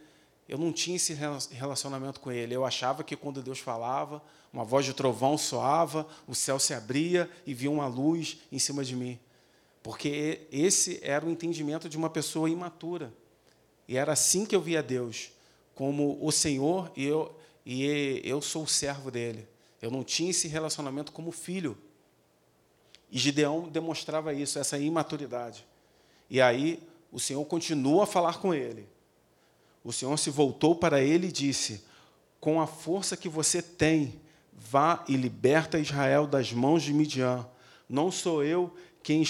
eu 0.47 0.57
não 0.57 0.73
tinha 0.73 0.97
esse 0.97 1.13
relacionamento 1.13 2.19
com 2.19 2.31
ele. 2.31 2.55
Eu 2.55 2.65
achava 2.65 3.03
que 3.03 3.15
quando 3.15 3.41
Deus 3.41 3.59
falava, 3.59 4.21
uma 4.51 4.65
voz 4.65 4.85
de 4.85 4.93
trovão 4.93 5.37
soava, 5.37 6.07
o 6.27 6.35
céu 6.35 6.59
se 6.59 6.73
abria 6.73 7.29
e 7.45 7.53
via 7.53 7.71
uma 7.71 7.87
luz 7.87 8.39
em 8.51 8.59
cima 8.59 8.83
de 8.83 8.95
mim. 8.95 9.19
Porque 9.81 10.41
esse 10.51 10.99
era 11.01 11.25
o 11.25 11.29
entendimento 11.29 11.87
de 11.87 11.95
uma 11.95 12.09
pessoa 12.09 12.49
imatura. 12.49 13.13
E 13.87 13.95
era 13.95 14.11
assim 14.11 14.45
que 14.45 14.55
eu 14.55 14.61
via 14.61 14.83
Deus. 14.83 15.31
Como 15.79 16.17
o 16.19 16.29
Senhor 16.29 16.91
e 16.93 17.05
eu, 17.05 17.33
e 17.65 18.21
eu 18.25 18.41
sou 18.41 18.63
o 18.63 18.67
servo 18.67 19.09
dele. 19.09 19.47
Eu 19.81 19.89
não 19.89 20.03
tinha 20.03 20.29
esse 20.29 20.45
relacionamento 20.45 21.09
como 21.13 21.31
filho. 21.31 21.77
E 23.09 23.17
Gideão 23.17 23.69
demonstrava 23.69 24.33
isso, 24.33 24.59
essa 24.59 24.77
imaturidade. 24.77 25.65
E 26.29 26.41
aí 26.41 26.83
o 27.13 27.17
Senhor 27.17 27.45
continua 27.45 28.03
a 28.03 28.05
falar 28.05 28.39
com 28.39 28.53
ele. 28.53 28.89
O 29.81 29.93
Senhor 29.93 30.19
se 30.19 30.29
voltou 30.29 30.75
para 30.75 31.01
ele 31.01 31.27
e 31.27 31.31
disse: 31.31 31.81
Com 32.41 32.59
a 32.59 32.67
força 32.67 33.15
que 33.15 33.29
você 33.29 33.61
tem, 33.61 34.19
vá 34.51 35.05
e 35.07 35.15
liberta 35.15 35.79
Israel 35.79 36.27
das 36.27 36.51
mãos 36.51 36.83
de 36.83 36.93
Midian. 36.93 37.47
Não 37.87 38.11
sou 38.11 38.43
eu 38.43 38.75
quem, 39.01 39.23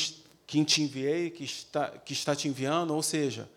quem 0.48 0.64
te 0.64 0.82
enviei, 0.82 1.30
que 1.30 1.44
está, 1.44 1.90
que 1.90 2.12
está 2.12 2.36
te 2.36 2.48
enviando. 2.48 2.96
Ou 2.96 3.04
seja, 3.04 3.48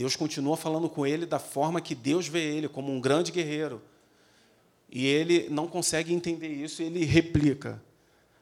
Deus 0.00 0.16
continua 0.16 0.56
falando 0.56 0.88
com 0.88 1.06
ele 1.06 1.26
da 1.26 1.38
forma 1.38 1.78
que 1.78 1.94
Deus 1.94 2.26
vê 2.26 2.40
ele, 2.40 2.70
como 2.70 2.90
um 2.90 2.98
grande 2.98 3.30
guerreiro. 3.30 3.82
E 4.90 5.06
ele 5.06 5.46
não 5.50 5.68
consegue 5.68 6.14
entender 6.14 6.48
isso, 6.48 6.80
ele 6.80 7.04
replica: 7.04 7.82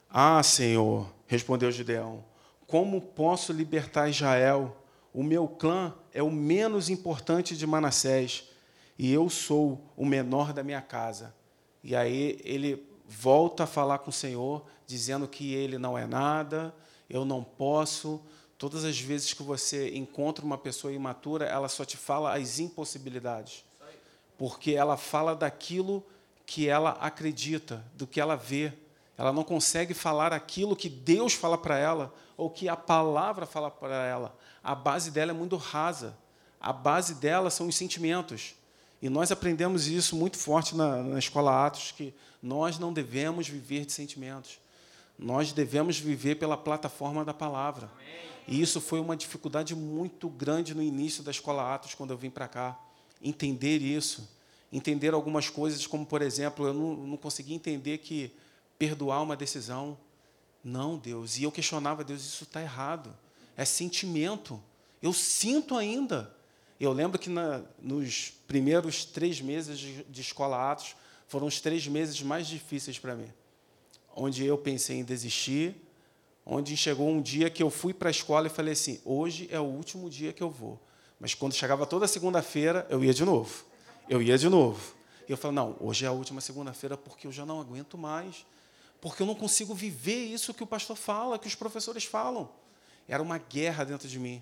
Ah, 0.09 0.41
Senhor, 0.41 1.13
respondeu 1.27 1.69
Gideão, 1.69 2.23
como 2.65 3.01
posso 3.01 3.51
libertar 3.51 4.07
Israel? 4.07 4.73
O 5.13 5.21
meu 5.21 5.49
clã 5.49 5.93
é 6.13 6.23
o 6.23 6.31
menos 6.31 6.89
importante 6.89 7.57
de 7.57 7.67
Manassés, 7.67 8.45
e 8.97 9.11
eu 9.11 9.29
sou 9.29 9.81
o 9.97 10.05
menor 10.05 10.53
da 10.53 10.63
minha 10.63 10.81
casa. 10.81 11.35
E 11.83 11.93
aí 11.93 12.39
ele 12.41 12.87
volta 13.05 13.65
a 13.65 13.67
falar 13.67 13.97
com 13.97 14.11
o 14.11 14.13
Senhor, 14.13 14.65
dizendo 14.87 15.27
que 15.27 15.53
ele 15.53 15.77
não 15.77 15.97
é 15.97 16.07
nada, 16.07 16.73
eu 17.09 17.25
não 17.25 17.43
posso. 17.43 18.21
Todas 18.59 18.83
as 18.83 18.99
vezes 18.99 19.33
que 19.33 19.41
você 19.41 19.95
encontra 19.95 20.43
uma 20.43 20.57
pessoa 20.57 20.91
imatura, 20.91 21.45
ela 21.45 21.69
só 21.69 21.85
te 21.85 21.95
fala 21.95 22.37
as 22.37 22.59
impossibilidades. 22.59 23.63
Porque 24.37 24.71
ela 24.71 24.97
fala 24.97 25.33
daquilo 25.33 26.05
que 26.45 26.67
ela 26.67 26.91
acredita, 26.99 27.81
do 27.93 28.05
que 28.05 28.19
ela 28.19 28.35
vê. 28.35 28.73
Ela 29.17 29.31
não 29.31 29.45
consegue 29.45 29.93
falar 29.93 30.33
aquilo 30.33 30.75
que 30.75 30.89
Deus 30.89 31.33
fala 31.33 31.57
para 31.57 31.77
ela 31.77 32.13
ou 32.35 32.49
que 32.49 32.67
a 32.67 32.75
palavra 32.75 33.45
fala 33.45 33.71
para 33.71 34.05
ela. 34.05 34.37
A 34.61 34.75
base 34.75 35.09
dela 35.09 35.31
é 35.31 35.33
muito 35.33 35.55
rasa. 35.55 36.17
A 36.59 36.73
base 36.73 37.15
dela 37.15 37.49
são 37.49 37.65
os 37.69 37.77
sentimentos. 37.77 38.55
E 39.01 39.07
nós 39.07 39.31
aprendemos 39.31 39.87
isso 39.87 40.17
muito 40.17 40.37
forte 40.37 40.75
na, 40.75 41.01
na 41.01 41.19
escola 41.19 41.65
Atos, 41.65 41.93
que 41.93 42.13
nós 42.43 42.77
não 42.77 42.91
devemos 42.91 43.47
viver 43.47 43.85
de 43.85 43.93
sentimentos. 43.93 44.59
Nós 45.19 45.51
devemos 45.51 45.99
viver 45.99 46.35
pela 46.35 46.55
plataforma 46.55 47.25
da 47.25 47.33
palavra. 47.33 47.91
E 48.47 48.61
isso 48.61 48.79
foi 48.79 48.99
uma 48.99 49.15
dificuldade 49.15 49.75
muito 49.75 50.29
grande 50.29 50.73
no 50.73 50.81
início 50.81 51.21
da 51.21 51.29
escola 51.29 51.75
Atos, 51.75 51.93
quando 51.93 52.11
eu 52.11 52.17
vim 52.17 52.29
para 52.29 52.47
cá. 52.47 52.79
Entender 53.21 53.79
isso. 53.79 54.27
Entender 54.71 55.13
algumas 55.13 55.49
coisas, 55.49 55.85
como, 55.85 56.05
por 56.05 56.21
exemplo, 56.21 56.65
eu 56.65 56.73
não, 56.73 56.95
não 56.95 57.17
conseguia 57.17 57.55
entender 57.55 57.97
que 57.97 58.31
perdoar 58.77 59.21
uma 59.21 59.35
decisão. 59.35 59.97
Não, 60.63 60.97
Deus. 60.97 61.37
E 61.37 61.43
eu 61.43 61.51
questionava, 61.51 62.03
Deus, 62.03 62.21
isso 62.21 62.45
está 62.45 62.61
errado. 62.61 63.15
É 63.57 63.65
sentimento. 63.65 64.59
Eu 65.01 65.11
sinto 65.11 65.75
ainda. 65.75 66.33
Eu 66.79 66.93
lembro 66.93 67.19
que 67.19 67.29
na, 67.29 67.61
nos 67.81 68.31
primeiros 68.47 69.03
três 69.03 69.41
meses 69.41 69.77
de, 69.77 70.03
de 70.05 70.21
escola 70.21 70.71
Atos 70.71 70.95
foram 71.27 71.45
os 71.45 71.59
três 71.59 71.85
meses 71.87 72.21
mais 72.21 72.47
difíceis 72.47 72.97
para 72.97 73.15
mim, 73.15 73.31
onde 74.19 74.45
eu 74.45 74.57
pensei 74.57 74.97
em 74.97 75.03
desistir, 75.03 75.75
onde 76.45 76.75
chegou 76.75 77.09
um 77.09 77.21
dia 77.21 77.49
que 77.49 77.63
eu 77.63 77.69
fui 77.69 77.93
para 77.93 78.09
a 78.09 78.11
escola 78.11 78.47
e 78.47 78.49
falei 78.49 78.73
assim: 78.73 78.99
hoje 79.05 79.47
é 79.51 79.59
o 79.59 79.63
último 79.63 80.09
dia 80.09 80.33
que 80.33 80.43
eu 80.43 80.49
vou. 80.49 80.79
Mas 81.19 81.33
quando 81.33 81.53
chegava 81.53 81.85
toda 81.85 82.07
segunda-feira, 82.07 82.85
eu 82.89 83.03
ia 83.03 83.13
de 83.13 83.25
novo. 83.25 83.65
Eu 84.07 84.21
ia 84.21 84.37
de 84.37 84.49
novo. 84.49 84.95
E 85.27 85.31
eu 85.31 85.37
falei: 85.37 85.55
não, 85.55 85.75
hoje 85.79 86.05
é 86.05 86.07
a 86.07 86.11
última 86.11 86.41
segunda-feira 86.41 86.97
porque 86.97 87.27
eu 87.27 87.31
já 87.31 87.45
não 87.45 87.59
aguento 87.59 87.97
mais 87.97 88.45
porque 89.01 89.21
eu 89.21 89.27
não 89.27 89.35
consigo 89.35 89.73
viver 89.73 90.25
isso 90.25 90.53
que 90.53 90.63
o 90.63 90.67
pastor 90.67 90.97
fala, 90.97 91.39
que 91.39 91.47
os 91.47 91.55
professores 91.55 92.03
falam. 92.03 92.49
Era 93.07 93.23
uma 93.23 93.37
guerra 93.37 93.83
dentro 93.83 94.07
de 94.07 94.19
mim. 94.19 94.41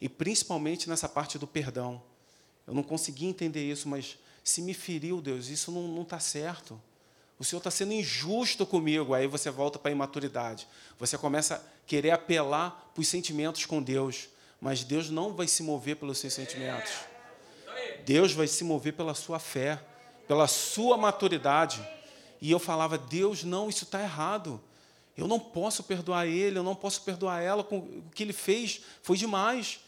E 0.00 0.08
principalmente 0.08 0.88
nessa 0.88 1.08
parte 1.08 1.38
do 1.38 1.46
perdão. 1.46 2.02
Eu 2.66 2.74
não 2.74 2.82
conseguia 2.82 3.28
entender 3.28 3.70
isso, 3.70 3.88
mas 3.88 4.18
se 4.42 4.62
me 4.62 4.72
feriu, 4.72 5.20
Deus, 5.20 5.48
isso 5.48 5.70
não 5.70 6.02
está 6.02 6.18
certo. 6.18 6.80
O 7.40 7.44
Senhor 7.44 7.58
está 7.58 7.70
sendo 7.70 7.94
injusto 7.94 8.66
comigo. 8.66 9.14
Aí 9.14 9.26
você 9.26 9.50
volta 9.50 9.78
para 9.78 9.90
a 9.90 9.92
imaturidade. 9.92 10.68
Você 10.98 11.16
começa 11.16 11.54
a 11.54 11.60
querer 11.86 12.10
apelar 12.10 12.90
para 12.92 13.00
os 13.00 13.08
sentimentos 13.08 13.64
com 13.64 13.82
Deus. 13.82 14.28
Mas 14.60 14.84
Deus 14.84 15.08
não 15.08 15.32
vai 15.32 15.48
se 15.48 15.62
mover 15.62 15.96
pelos 15.96 16.18
seus 16.18 16.34
sentimentos. 16.34 16.92
Deus 18.04 18.34
vai 18.34 18.46
se 18.46 18.62
mover 18.62 18.92
pela 18.92 19.14
sua 19.14 19.38
fé, 19.38 19.82
pela 20.28 20.46
sua 20.46 20.98
maturidade. 20.98 21.82
E 22.42 22.50
eu 22.50 22.58
falava, 22.58 22.98
Deus, 22.98 23.42
não, 23.42 23.70
isso 23.70 23.84
está 23.84 24.02
errado. 24.02 24.60
Eu 25.16 25.26
não 25.26 25.40
posso 25.40 25.82
perdoar 25.82 26.26
ele, 26.26 26.58
eu 26.58 26.62
não 26.62 26.74
posso 26.74 27.00
perdoar 27.00 27.40
ela, 27.40 27.66
o 27.70 28.02
que 28.14 28.22
ele 28.22 28.34
fez 28.34 28.82
foi 29.02 29.16
demais. 29.16 29.80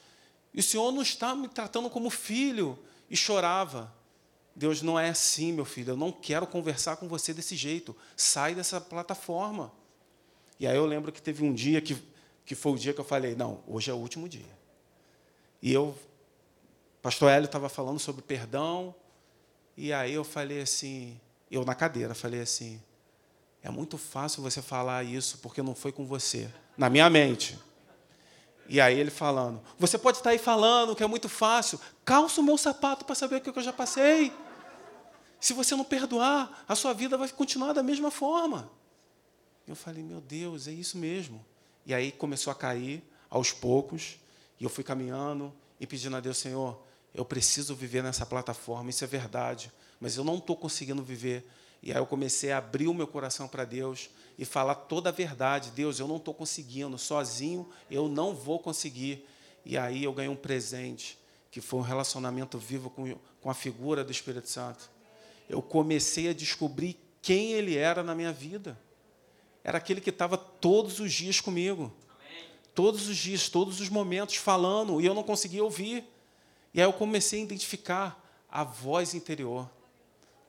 E 0.55 0.61
o 0.61 0.63
Senhor 0.63 0.91
não 0.91 1.03
está 1.03 1.35
me 1.35 1.49
tratando 1.49 1.91
como 1.91 2.09
filho. 2.09 2.79
E 3.11 3.17
chorava. 3.17 3.93
Deus 4.55 4.83
não 4.83 4.99
é 4.99 5.09
assim, 5.09 5.53
meu 5.53 5.65
filho. 5.65 5.93
Eu 5.93 5.97
não 5.97 6.13
quero 6.13 6.47
conversar 6.47 6.97
com 6.97 7.09
você 7.09 7.33
desse 7.33 7.57
jeito. 7.57 7.97
Sai 8.17 8.55
dessa 8.55 8.81
plataforma. 8.81 9.73
E 10.61 10.67
aí 10.67 10.77
eu 10.77 10.87
lembro 10.87 11.11
que 11.11 11.21
teve 11.21 11.45
um 11.45 11.53
dia 11.53 11.81
que, 11.81 11.97
que 12.45 12.55
foi 12.55 12.73
o 12.73 12.79
dia 12.79 12.93
que 12.93 13.01
eu 13.01 13.05
falei: 13.05 13.35
não, 13.35 13.63
hoje 13.67 13.91
é 13.91 13.95
o 13.95 13.97
último 13.97 14.29
dia. 14.29 14.63
E 15.61 15.73
eu, 15.73 15.97
pastor 17.01 17.31
Hélio 17.31 17.47
estava 17.47 17.69
falando 17.69 17.99
sobre 17.99 18.23
perdão. 18.23 18.95
E 19.77 19.93
aí 19.93 20.13
eu 20.13 20.25
falei 20.25 20.61
assim: 20.61 21.19
eu 21.51 21.65
na 21.65 21.75
cadeira 21.75 22.15
falei 22.15 22.41
assim: 22.41 22.81
é 23.63 23.71
muito 23.71 23.97
fácil 23.97 24.43
você 24.43 24.61
falar 24.61 25.05
isso 25.05 25.39
porque 25.39 25.63
não 25.63 25.75
foi 25.75 25.93
com 25.93 26.07
você, 26.07 26.51
na 26.77 26.91
minha 26.91 27.09
mente. 27.09 27.59
E 28.69 28.81
aí 28.81 28.99
ele 28.99 29.11
falando: 29.11 29.63
você 29.79 29.99
pode 29.99 30.19
estar 30.19 30.31
aí 30.31 30.39
falando 30.39 30.95
que 30.97 31.03
é 31.03 31.07
muito 31.07 31.29
fácil, 31.29 31.81
calça 32.05 32.41
o 32.41 32.45
meu 32.45 32.57
sapato 32.59 33.05
para 33.05 33.15
saber 33.15 33.37
o 33.37 33.41
que 33.41 33.51
eu 33.51 33.63
já 33.63 33.73
passei. 33.73 34.33
Se 35.41 35.53
você 35.53 35.75
não 35.75 35.85
perdoar, 35.85 36.65
a 36.69 36.75
sua 36.75 36.93
vida 36.93 37.19
vai 37.19 37.29
continuar 37.29 37.73
da 37.73 37.83
mesma 37.83 38.11
forma. 38.11 38.71
Eu 39.67 39.75
falei: 39.75 40.03
meu 40.03 40.21
Deus, 40.21 40.69
é 40.69 40.73
isso 40.73 40.99
mesmo. 40.99 41.45
E 41.85 41.93
aí 41.93 42.13
começou 42.13 42.51
a 42.51 42.55
cair 42.55 43.03
aos 43.29 43.53
poucos, 43.53 44.19
e 44.59 44.65
eu 44.65 44.71
fui 44.71 44.85
caminhando 44.85 45.53
e 45.81 45.87
pedindo 45.87 46.17
a 46.17 46.21
Deus: 46.21 46.39
Senhor, 46.39 46.81
eu 47.15 47.25
preciso 47.25 47.75
viver 47.75 48.03
nessa 48.03 48.25
plataforma, 48.25 48.91
isso 48.91 49.05
é 49.05 49.07
verdade 49.07 49.73
mas 50.03 50.17
eu 50.17 50.25
não 50.25 50.39
estou 50.39 50.57
conseguindo 50.57 51.01
viver. 51.01 51.49
E 51.81 51.93
aí 51.93 51.99
eu 51.99 52.07
comecei 52.07 52.51
a 52.51 52.59
abrir 52.59 52.89
o 52.89 52.95
meu 52.95 53.07
coração 53.07 53.47
para 53.47 53.65
Deus 53.65 54.11
e 54.39 54.45
falar 54.45 54.75
toda 54.75 55.11
a 55.11 55.13
verdade. 55.13 55.71
Deus, 55.71 55.99
eu 55.99 56.09
não 56.09 56.17
estou 56.17 56.35
conseguindo, 56.35 56.97
sozinho 56.99 57.69
eu 57.91 58.09
não 58.09 58.35
vou 58.35 58.59
conseguir. 58.59 59.27
E 59.65 59.79
aí 59.79 60.05
eu 60.05 60.13
ganhei 60.13 60.31
um 60.31 60.37
presente, 60.37 61.19
que 61.51 61.61
foi 61.61 61.81
um 61.81 61.83
relacionamento 61.83 62.59
vivo 62.59 62.91
com, 62.91 63.17
com 63.41 63.51
a 63.51 63.55
figura 63.55 64.03
do 64.03 64.11
Espírito 64.11 64.49
Santo. 64.49 64.91
Eu 65.49 65.63
comecei 65.63 66.29
a 66.29 66.33
descobrir 66.33 66.99
quem 67.21 67.53
ele 67.53 67.77
era 67.77 68.03
na 68.03 68.15
minha 68.15 68.33
vida. 68.33 68.79
Era 69.63 69.79
aquele 69.79 70.01
que 70.01 70.11
estava 70.11 70.37
todos 70.37 70.99
os 70.99 71.13
dias 71.13 71.41
comigo. 71.41 71.93
Todos 72.75 73.09
os 73.09 73.17
dias, 73.17 73.49
todos 73.49 73.81
os 73.81 73.89
momentos 73.89 74.37
falando, 74.37 75.01
e 75.01 75.07
eu 75.07 75.15
não 75.15 75.23
conseguia 75.23 75.63
ouvir. 75.63 76.05
E 76.73 76.81
aí 76.81 76.87
eu 76.87 76.93
comecei 76.93 77.41
a 77.41 77.45
identificar 77.45 78.19
a 78.51 78.65
voz 78.65 79.15
interior 79.15 79.69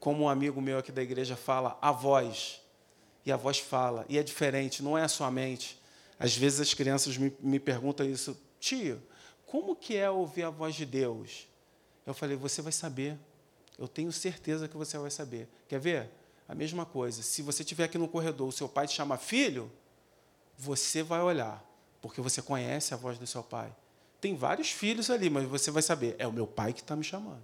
como 0.04 0.26
um 0.26 0.30
amigo 0.30 0.62
meu 0.62 0.80
aqui 0.80 0.92
da 0.92 1.02
igreja 1.02 1.38
fala, 1.38 1.78
a 1.82 1.90
voz. 1.90 2.62
E 3.26 3.32
a 3.32 3.38
voz 3.38 3.60
fala, 3.60 4.06
e 4.10 4.18
é 4.18 4.24
diferente, 4.24 4.84
não 4.84 4.98
é 4.98 5.04
a 5.04 5.08
sua 5.08 5.32
mente. 5.32 5.82
Às 6.20 6.36
vezes 6.36 6.60
as 6.60 6.74
crianças 6.74 7.18
me, 7.18 7.34
me 7.40 7.60
perguntam 7.60 8.06
isso, 8.06 8.38
tio, 8.60 9.02
como 9.46 9.76
que 9.76 9.96
é 9.96 10.10
ouvir 10.10 10.44
a 10.44 10.50
voz 10.50 10.76
de 10.76 10.86
Deus? 10.86 11.48
Eu 12.06 12.14
falei, 12.14 12.36
você 12.36 12.62
vai 12.62 12.72
saber. 12.72 13.18
Eu 13.78 13.88
tenho 13.88 14.12
certeza 14.12 14.68
que 14.68 14.76
você 14.76 14.98
vai 14.98 15.12
saber. 15.12 15.48
Quer 15.68 15.80
ver? 15.80 16.10
A 16.48 16.54
mesma 16.54 16.86
coisa. 16.86 17.24
Se 17.24 17.42
você 17.42 17.64
estiver 17.64 17.86
aqui 17.86 17.98
no 17.98 18.08
corredor, 18.08 18.48
o 18.48 18.52
seu 18.52 18.68
pai 18.68 18.88
te 18.88 18.94
chama 18.94 19.18
filho, 19.18 19.72
você 20.58 21.02
vai 21.02 21.22
olhar, 21.22 21.64
porque 22.02 22.22
você 22.22 22.42
conhece 22.42 22.94
a 22.94 22.98
voz 22.98 23.18
do 23.18 23.26
seu 23.26 23.44
pai. 23.44 23.74
Tem 24.20 24.36
vários 24.36 24.72
filhos 24.72 25.10
ali, 25.10 25.30
mas 25.30 25.46
você 25.48 25.72
vai 25.72 25.82
saber, 25.82 26.16
é 26.18 26.28
o 26.28 26.32
meu 26.32 26.48
pai 26.48 26.74
que 26.74 26.82
está 26.82 26.96
me 26.96 27.04
chamando. 27.04 27.44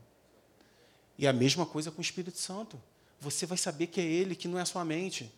E 1.18 1.28
a 1.28 1.34
mesma 1.34 1.66
coisa 1.66 1.92
com 1.92 1.98
o 1.98 2.02
Espírito 2.02 2.38
Santo. 2.38 2.82
Você 3.20 3.46
vai 3.46 3.58
saber 3.58 3.88
que 3.88 4.00
é 4.00 4.06
Ele, 4.06 4.36
que 4.36 4.48
não 4.48 4.58
é 4.58 4.62
a 4.62 4.66
sua 4.66 4.86
mente. 4.86 5.30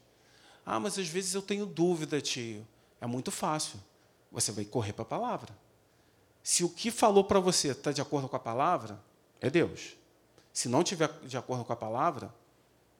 Ah, 0.65 0.80
mas 0.80 0.97
às 0.97 1.08
vezes 1.08 1.34
eu 1.34 1.41
tenho 1.41 1.65
dúvida, 1.65 2.21
tio. 2.21 2.65
É 3.00 3.08
muito 3.08 3.32
fácil. 3.32 3.80
Você 4.32 4.52
vai 4.52 4.65
correr 4.65 4.93
para 4.93 5.04
a 5.04 5.06
palavra. 5.06 5.56
Se 6.43 6.63
o 6.63 6.69
que 6.69 6.89
falou 6.89 7.24
para 7.24 7.39
você 7.39 7.69
está 7.69 7.91
de 7.91 8.02
acordo 8.02 8.28
com 8.28 8.36
a 8.36 8.39
palavra, 8.39 9.00
é 9.39 9.50
Deus. 9.50 9.95
Se 10.54 10.67
não 10.67 10.82
estiver 10.82 11.10
de 11.24 11.38
acordo 11.38 11.63
com 11.63 11.74
a 11.74 11.76
palavra, 11.76 12.34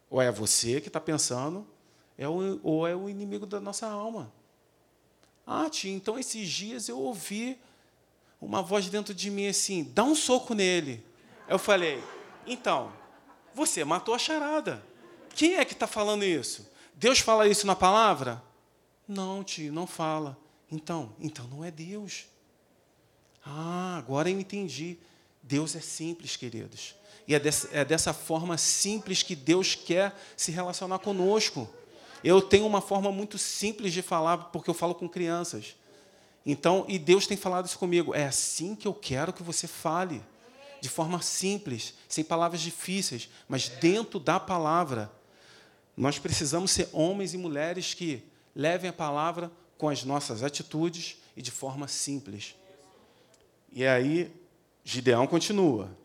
ou 0.10 0.22
é 0.22 0.32
você 0.32 0.82
que 0.82 0.88
está 0.88 1.00
pensando, 1.00 1.66
é 2.18 2.28
o, 2.28 2.60
ou 2.64 2.88
é 2.88 2.96
o 2.96 3.10
inimigo 3.10 3.46
da 3.46 3.60
nossa 3.60 3.88
alma. 3.88 4.32
Ah, 5.46 5.70
tio, 5.70 5.92
então 5.92 6.20
esses 6.20 6.48
dias 6.50 6.88
eu 6.88 7.00
ouvi 7.00 7.60
uma 8.40 8.62
voz 8.62 8.88
dentro 8.90 9.14
de 9.14 9.30
mim 9.30 9.48
assim: 9.48 9.84
dá 9.84 10.04
um 10.04 10.16
soco 10.16 10.54
nele. 10.54 11.04
Eu 11.48 11.60
falei: 11.60 12.04
Então, 12.46 12.92
você 13.54 13.84
matou 13.84 14.14
a 14.14 14.20
charada. 14.20 14.84
Quem 15.36 15.56
é 15.56 15.66
que 15.66 15.74
está 15.74 15.88
falando 15.88 16.24
isso? 16.24 16.71
Deus 17.02 17.18
fala 17.18 17.48
isso 17.48 17.66
na 17.66 17.76
palavra? 17.76 18.44
Não, 19.08 19.44
tio, 19.44 19.74
não 19.74 19.88
fala. 19.88 20.38
Então, 20.72 21.16
então 21.20 21.48
não 21.48 21.66
é 21.66 21.72
Deus. 21.72 22.28
Ah, 23.44 23.96
agora 23.98 24.30
eu 24.30 24.40
entendi. 24.40 25.00
Deus 25.42 25.76
é 25.76 25.80
simples, 25.80 26.36
queridos. 26.36 26.94
E 27.28 27.34
é 27.34 27.40
dessa, 27.40 27.70
é 27.72 27.84
dessa 27.84 28.14
forma 28.14 28.56
simples 28.56 29.24
que 29.24 29.36
Deus 29.36 29.74
quer 29.74 30.16
se 30.38 30.52
relacionar 30.52 31.00
conosco. 31.00 31.68
Eu 32.24 32.40
tenho 32.40 32.68
uma 32.68 32.82
forma 32.82 33.12
muito 33.12 33.36
simples 33.36 33.92
de 33.94 34.04
falar, 34.04 34.38
porque 34.38 34.70
eu 34.70 34.76
falo 34.76 34.94
com 34.94 35.10
crianças. 35.10 35.76
Então, 36.46 36.86
e 36.88 37.00
Deus 37.00 37.26
tem 37.26 37.36
falado 37.36 37.66
isso 37.66 37.80
comigo. 37.80 38.14
É 38.14 38.28
assim 38.28 38.76
que 38.76 38.88
eu 38.88 38.94
quero 38.94 39.34
que 39.34 39.42
você 39.42 39.66
fale. 39.66 40.22
De 40.80 40.88
forma 40.88 41.20
simples, 41.20 41.96
sem 42.08 42.24
palavras 42.24 42.62
difíceis, 42.62 43.28
mas 43.50 43.70
dentro 43.70 44.20
da 44.20 44.40
palavra. 44.40 45.12
Nós 46.02 46.18
precisamos 46.18 46.72
ser 46.72 46.90
homens 46.92 47.34
e 47.36 47.38
mulheres 47.38 47.94
que 47.94 48.24
levem 48.56 48.90
a 48.90 48.94
palavra 48.94 49.52
com 49.78 49.88
as 49.88 50.04
nossas 50.04 50.42
atitudes 50.42 51.18
e 51.38 51.42
de 51.42 51.52
forma 51.52 51.88
simples. 51.88 52.56
E 53.72 53.86
aí, 53.86 54.34
Gideão 54.84 55.28
continua. 55.28 55.96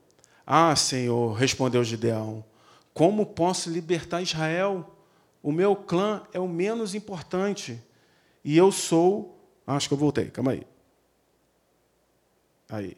Ah, 0.47 0.77
Senhor, 0.77 1.33
respondeu 1.33 1.83
Gideão, 1.83 2.45
como 2.93 3.25
posso 3.25 3.71
libertar 3.71 4.21
Israel? 4.21 4.95
O 5.43 5.51
meu 5.51 5.75
clã 5.75 6.23
é 6.31 6.39
o 6.39 6.47
menos 6.47 6.95
importante 6.95 7.83
e 8.45 8.55
eu 8.55 8.71
sou 8.71 9.35
Acho 9.67 9.89
que 9.89 9.95
eu 9.95 9.99
voltei, 9.99 10.27
calma 10.31 10.53
aí. 10.53 10.63
Aí. 12.69 12.97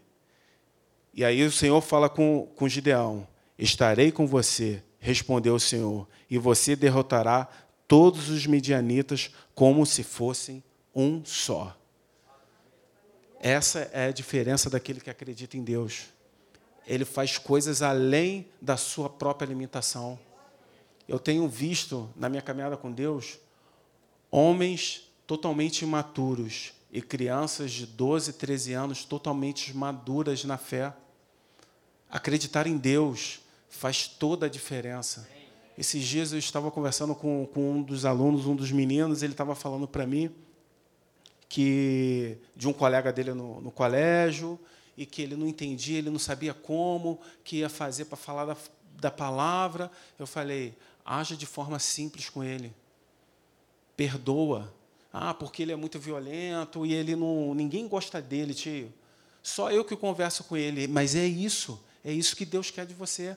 E 1.14 1.24
aí 1.24 1.42
o 1.42 1.50
Senhor 1.50 1.80
fala 1.80 2.11
com, 2.11 2.46
com 2.54 2.68
Gideão: 2.68 3.26
Estarei 3.58 4.12
com 4.12 4.26
você, 4.26 4.82
respondeu 4.98 5.54
o 5.54 5.61
Senhor, 5.61 6.08
e 6.28 6.38
você 6.38 6.74
derrotará 6.74 7.48
todos 7.87 8.28
os 8.28 8.46
medianitas 8.46 9.30
como 9.54 9.87
se 9.87 10.02
fossem 10.02 10.62
um 10.94 11.24
só. 11.24 11.76
Essa 13.40 13.88
é 13.92 14.06
a 14.06 14.12
diferença 14.12 14.68
daquele 14.68 15.00
que 15.00 15.11
acredita 15.11 15.56
em 15.56 15.62
Deus. 15.62 16.06
Ele 16.87 17.04
faz 17.04 17.38
coisas 17.38 17.82
além 17.82 18.48
da 18.61 18.76
sua 18.76 19.08
própria 19.08 19.46
limitação. 19.46 20.18
Eu 21.06 21.18
tenho 21.18 21.48
visto 21.48 22.11
na 22.16 22.28
minha 22.28 22.42
caminhada 22.42 22.76
com 22.76 22.90
Deus 22.90 23.38
homens 24.30 25.11
totalmente 25.26 25.82
imaturos 25.82 26.72
e 26.90 27.00
crianças 27.00 27.70
de 27.70 27.87
12, 27.87 28.34
13 28.34 28.72
anos 28.72 29.04
totalmente 29.04 29.76
maduras 29.76 30.44
na 30.44 30.58
fé. 30.58 30.92
Acreditar 32.11 32.66
em 32.66 32.76
Deus 32.76 33.40
faz 33.68 34.07
toda 34.09 34.46
a 34.46 34.48
diferença. 34.48 35.28
Esses 35.76 36.04
dias 36.04 36.33
eu 36.33 36.38
estava 36.38 36.70
conversando 36.70 37.14
com, 37.14 37.46
com 37.46 37.72
um 37.72 37.83
dos 37.83 38.04
alunos, 38.04 38.46
um 38.46 38.57
dos 38.57 38.72
meninos, 38.72 39.22
ele 39.22 39.33
estava 39.33 39.54
falando 39.54 39.87
para 39.87 40.07
mim 40.07 40.35
que 41.48 42.37
de 42.54 42.68
um 42.68 42.72
colega 42.72 43.12
dele 43.12 43.33
no, 43.33 43.61
no, 43.61 43.70
colégio 43.70 44.59
e 44.96 45.07
que 45.07 45.22
ele 45.22 45.35
não 45.35 45.46
entendia, 45.46 45.98
ele 45.98 46.11
não 46.11 46.18
sabia 46.18 46.52
como 46.52 47.18
que 47.42 47.59
ia 47.59 47.68
fazer 47.68 48.04
para 48.04 48.16
falar 48.16 48.44
da, 48.44 48.57
da 48.96 49.11
palavra. 49.11 49.90
Eu 50.18 50.26
falei, 50.26 50.76
haja 51.04 51.37
de 51.37 51.46
forma 51.46 51.78
simples 51.78 52.28
com 52.28 52.44
ele. 52.44 52.74
Perdoa, 53.96 54.72
ah, 55.12 55.33
porque 55.33 55.62
ele 55.62 55.72
é 55.72 55.76
muito 55.76 55.98
violento 55.98 56.85
e 56.85 56.92
ele 56.92 57.16
não, 57.16 57.54
ninguém 57.54 57.88
gosta 57.88 58.20
dele, 58.20 58.52
tio. 58.52 58.92
Só 59.42 59.70
eu 59.70 59.85
que 59.85 59.96
converso 59.96 60.44
com 60.44 60.57
ele. 60.57 60.87
Mas 60.87 61.14
é 61.14 61.24
isso, 61.24 61.83
é 62.04 62.12
isso 62.12 62.37
que 62.37 62.44
Deus 62.44 62.70
quer 62.70 62.85
de 62.85 62.92
você. 62.92 63.37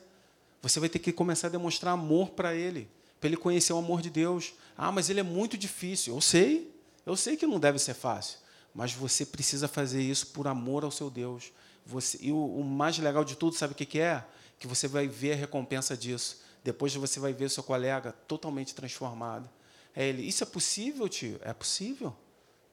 Você 0.62 0.78
vai 0.78 0.88
ter 0.88 1.00
que 1.00 1.12
começar 1.12 1.48
a 1.48 1.50
demonstrar 1.50 1.92
amor 1.92 2.30
para 2.30 2.54
ele, 2.54 2.88
para 3.20 3.28
ele 3.28 3.36
conhecer 3.36 3.72
o 3.72 3.78
amor 3.78 4.00
de 4.00 4.08
Deus. 4.08 4.54
Ah, 4.78 4.92
mas 4.92 5.10
ele 5.10 5.18
é 5.18 5.24
muito 5.24 5.58
difícil. 5.58 6.14
Eu 6.14 6.20
sei, 6.20 6.72
eu 7.04 7.16
sei 7.16 7.36
que 7.36 7.46
não 7.46 7.58
deve 7.58 7.80
ser 7.80 7.94
fácil, 7.94 8.38
mas 8.72 8.92
você 8.92 9.26
precisa 9.26 9.66
fazer 9.66 10.00
isso 10.00 10.28
por 10.28 10.46
amor 10.46 10.84
ao 10.84 10.90
seu 10.90 11.10
Deus. 11.10 11.52
Você, 11.84 12.16
e 12.20 12.30
o, 12.30 12.36
o 12.36 12.64
mais 12.64 12.96
legal 12.98 13.24
de 13.24 13.36
tudo, 13.36 13.56
sabe 13.56 13.72
o 13.72 13.76
que, 13.76 13.84
que 13.84 13.98
é? 13.98 14.24
Que 14.56 14.68
você 14.68 14.86
vai 14.86 15.08
ver 15.08 15.32
a 15.32 15.36
recompensa 15.36 15.96
disso. 15.96 16.40
Depois 16.62 16.94
você 16.94 17.18
vai 17.18 17.32
ver 17.32 17.50
seu 17.50 17.64
colega 17.64 18.12
totalmente 18.28 18.72
transformado. 18.72 19.50
É 19.94 20.08
ele, 20.08 20.22
isso 20.22 20.44
é 20.44 20.46
possível, 20.46 21.08
tio? 21.08 21.40
É 21.42 21.52
possível. 21.52 22.14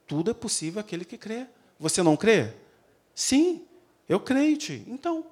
Tudo 0.07 0.29
é 0.29 0.33
possível 0.33 0.79
aquele 0.79 1.03
que 1.03 1.17
crê. 1.17 1.47
Você 1.79 2.03
não 2.03 2.15
crê? 2.15 2.53
Sim, 3.15 3.65
eu 4.07 4.19
creio, 4.19 4.57
tio. 4.57 4.83
Então, 4.87 5.25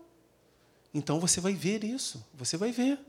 então 0.97 1.19
você 1.19 1.39
vai 1.39 1.53
ver 1.53 1.83
isso. 1.83 2.25
Você 2.33 2.57
vai 2.57 2.71
ver. 2.71 2.99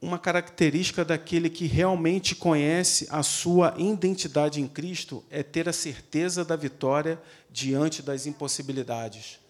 Uma 0.00 0.18
característica 0.18 1.04
daquele 1.04 1.48
que 1.48 1.64
realmente 1.64 2.34
conhece 2.34 3.08
a 3.10 3.22
sua 3.22 3.74
identidade 3.78 4.60
em 4.60 4.68
Cristo 4.68 5.24
é 5.30 5.42
ter 5.42 5.70
a 5.70 5.72
certeza 5.72 6.44
da 6.44 6.54
vitória 6.54 7.20
diante 7.50 8.02
das 8.02 8.26
impossibilidades. 8.26 9.40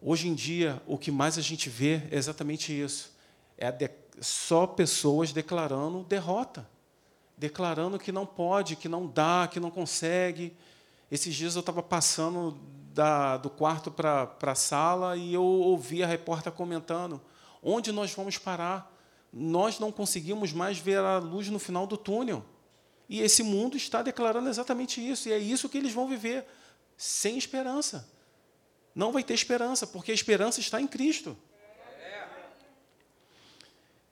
Hoje 0.00 0.26
em 0.26 0.34
dia, 0.34 0.80
o 0.86 0.96
que 0.96 1.10
mais 1.10 1.36
a 1.36 1.42
gente 1.42 1.68
vê 1.68 2.02
é 2.10 2.16
exatamente 2.16 2.72
isso. 2.72 3.12
É 3.58 3.90
só 4.20 4.66
pessoas 4.66 5.32
declarando 5.32 6.02
derrota, 6.02 6.66
declarando 7.36 7.98
que 7.98 8.10
não 8.10 8.24
pode, 8.24 8.74
que 8.74 8.88
não 8.88 9.06
dá, 9.06 9.46
que 9.52 9.60
não 9.60 9.70
consegue. 9.70 10.56
Esses 11.10 11.34
dias 11.34 11.54
eu 11.54 11.60
estava 11.60 11.82
passando 11.82 12.58
da, 12.92 13.36
do 13.36 13.50
quarto 13.50 13.90
para 13.90 14.36
a 14.40 14.54
sala 14.54 15.16
e 15.16 15.34
eu 15.34 15.42
ouvi 15.42 16.02
a 16.02 16.06
repórter 16.06 16.52
comentando: 16.52 17.20
onde 17.62 17.92
nós 17.92 18.12
vamos 18.14 18.38
parar? 18.38 18.94
Nós 19.32 19.78
não 19.78 19.92
conseguimos 19.92 20.52
mais 20.52 20.78
ver 20.78 20.98
a 20.98 21.18
luz 21.18 21.48
no 21.48 21.58
final 21.58 21.86
do 21.86 21.96
túnel. 21.96 22.44
E 23.08 23.20
esse 23.20 23.42
mundo 23.42 23.76
está 23.76 24.02
declarando 24.02 24.48
exatamente 24.48 25.06
isso, 25.06 25.28
e 25.28 25.32
é 25.32 25.38
isso 25.38 25.68
que 25.68 25.78
eles 25.78 25.92
vão 25.92 26.06
viver, 26.06 26.44
sem 26.96 27.38
esperança. 27.38 28.08
Não 28.94 29.12
vai 29.12 29.22
ter 29.22 29.34
esperança, 29.34 29.86
porque 29.86 30.10
a 30.10 30.14
esperança 30.14 30.60
está 30.60 30.80
em 30.80 30.86
Cristo. 30.86 31.36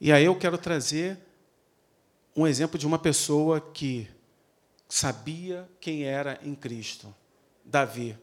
E 0.01 0.13
aí 0.13 0.25
eu 0.25 0.39
quero 0.39 0.59
trazer 0.59 1.19
um 2.35 2.47
exemplo 2.47 2.79
de 2.79 2.87
uma 2.87 2.99
pessoa 2.99 3.61
que 3.61 4.09
sabia 4.89 5.69
quem 5.81 6.05
era 6.05 6.39
em 6.43 6.55
Cristo. 6.55 7.15
Davi. 7.65 8.17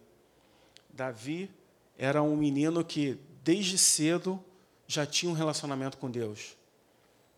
Davi 0.94 1.50
era 1.98 2.22
um 2.22 2.38
menino 2.38 2.86
que, 2.86 3.20
desde 3.44 3.78
cedo, 3.78 4.44
já 4.88 5.06
tinha 5.06 5.32
um 5.32 5.36
relacionamento 5.36 5.98
com 5.98 6.10
Deus. 6.10 6.56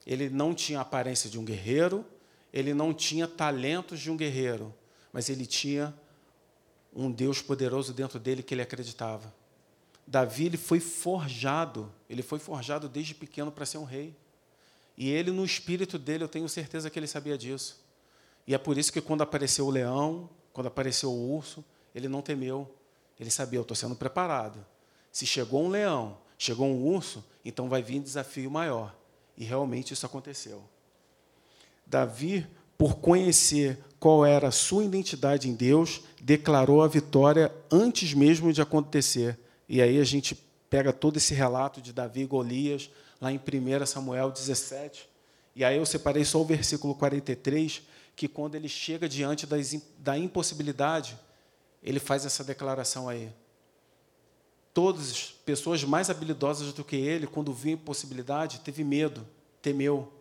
Ele 0.05 0.29
não 0.29 0.53
tinha 0.53 0.79
a 0.79 0.81
aparência 0.81 1.29
de 1.29 1.39
um 1.39 1.45
guerreiro, 1.45 2.05
ele 2.53 2.73
não 2.73 2.93
tinha 2.93 3.27
talentos 3.27 3.99
de 3.99 4.11
um 4.11 4.17
guerreiro, 4.17 4.73
mas 5.11 5.29
ele 5.29 5.45
tinha 5.45 5.93
um 6.93 7.09
Deus 7.11 7.41
poderoso 7.41 7.93
dentro 7.93 8.19
dele 8.19 8.43
que 8.43 8.53
ele 8.53 8.61
acreditava. 8.61 9.33
Davi 10.05 10.45
ele 10.45 10.57
foi 10.57 10.79
forjado, 10.79 11.91
ele 12.09 12.21
foi 12.21 12.39
forjado 12.39 12.87
desde 12.87 13.15
pequeno 13.15 13.51
para 13.51 13.65
ser 13.65 13.77
um 13.77 13.83
rei. 13.83 14.15
E 14.97 15.09
ele, 15.09 15.31
no 15.31 15.43
espírito 15.43 15.97
dele, 15.97 16.23
eu 16.23 16.27
tenho 16.27 16.47
certeza 16.47 16.89
que 16.89 16.99
ele 16.99 17.07
sabia 17.07 17.37
disso. 17.37 17.83
E 18.47 18.53
é 18.53 18.57
por 18.57 18.77
isso 18.77 18.93
que 18.93 19.01
quando 19.01 19.21
apareceu 19.21 19.65
o 19.65 19.71
leão, 19.71 20.29
quando 20.53 20.67
apareceu 20.67 21.09
o 21.09 21.35
urso, 21.35 21.65
ele 21.93 22.07
não 22.07 22.21
temeu. 22.21 22.71
Ele 23.19 23.29
sabia, 23.29 23.59
eu 23.59 23.63
estou 23.63 23.75
sendo 23.75 23.95
preparado. 23.95 24.65
Se 25.11 25.25
chegou 25.25 25.63
um 25.63 25.69
leão, 25.69 26.17
chegou 26.37 26.67
um 26.67 26.83
urso, 26.85 27.23
então 27.43 27.69
vai 27.69 27.81
vir 27.81 27.99
um 27.99 28.03
desafio 28.03 28.51
maior. 28.51 28.95
E 29.37 29.43
realmente 29.43 29.93
isso 29.93 30.05
aconteceu. 30.05 30.63
Davi, 31.85 32.45
por 32.77 32.95
conhecer 32.97 33.79
qual 33.99 34.25
era 34.25 34.49
a 34.49 34.51
sua 34.51 34.83
identidade 34.83 35.49
em 35.49 35.53
Deus, 35.53 36.01
declarou 36.21 36.81
a 36.81 36.87
vitória 36.87 37.53
antes 37.71 38.13
mesmo 38.13 38.51
de 38.51 38.61
acontecer. 38.61 39.39
E 39.67 39.81
aí 39.81 39.99
a 39.99 40.03
gente 40.03 40.35
pega 40.69 40.91
todo 40.91 41.17
esse 41.17 41.33
relato 41.33 41.81
de 41.81 41.93
Davi 41.93 42.21
e 42.21 42.25
Golias, 42.25 42.89
lá 43.21 43.31
em 43.31 43.37
1 43.37 43.85
Samuel 43.85 44.31
17. 44.31 45.07
E 45.55 45.63
aí 45.63 45.77
eu 45.77 45.85
separei 45.85 46.25
só 46.25 46.41
o 46.41 46.45
versículo 46.45 46.93
43, 46.95 47.81
que 48.15 48.27
quando 48.27 48.55
ele 48.55 48.67
chega 48.67 49.07
diante 49.07 49.47
da 49.97 50.17
impossibilidade, 50.17 51.17
ele 51.85 51.99
faz 51.99 52.25
essa 52.25 52.43
declaração 52.43 53.07
aí. 53.07 53.31
Todas 54.73 55.11
as 55.11 55.21
pessoas 55.45 55.83
mais 55.83 56.09
habilidosas 56.09 56.73
do 56.73 56.83
que 56.83 56.97
ele, 56.97 57.27
quando 57.27 57.53
viu 57.53 57.71
a 57.71 57.73
impossibilidade, 57.75 58.59
teve 58.59 58.83
medo, 58.83 59.25
temeu. 59.61 60.11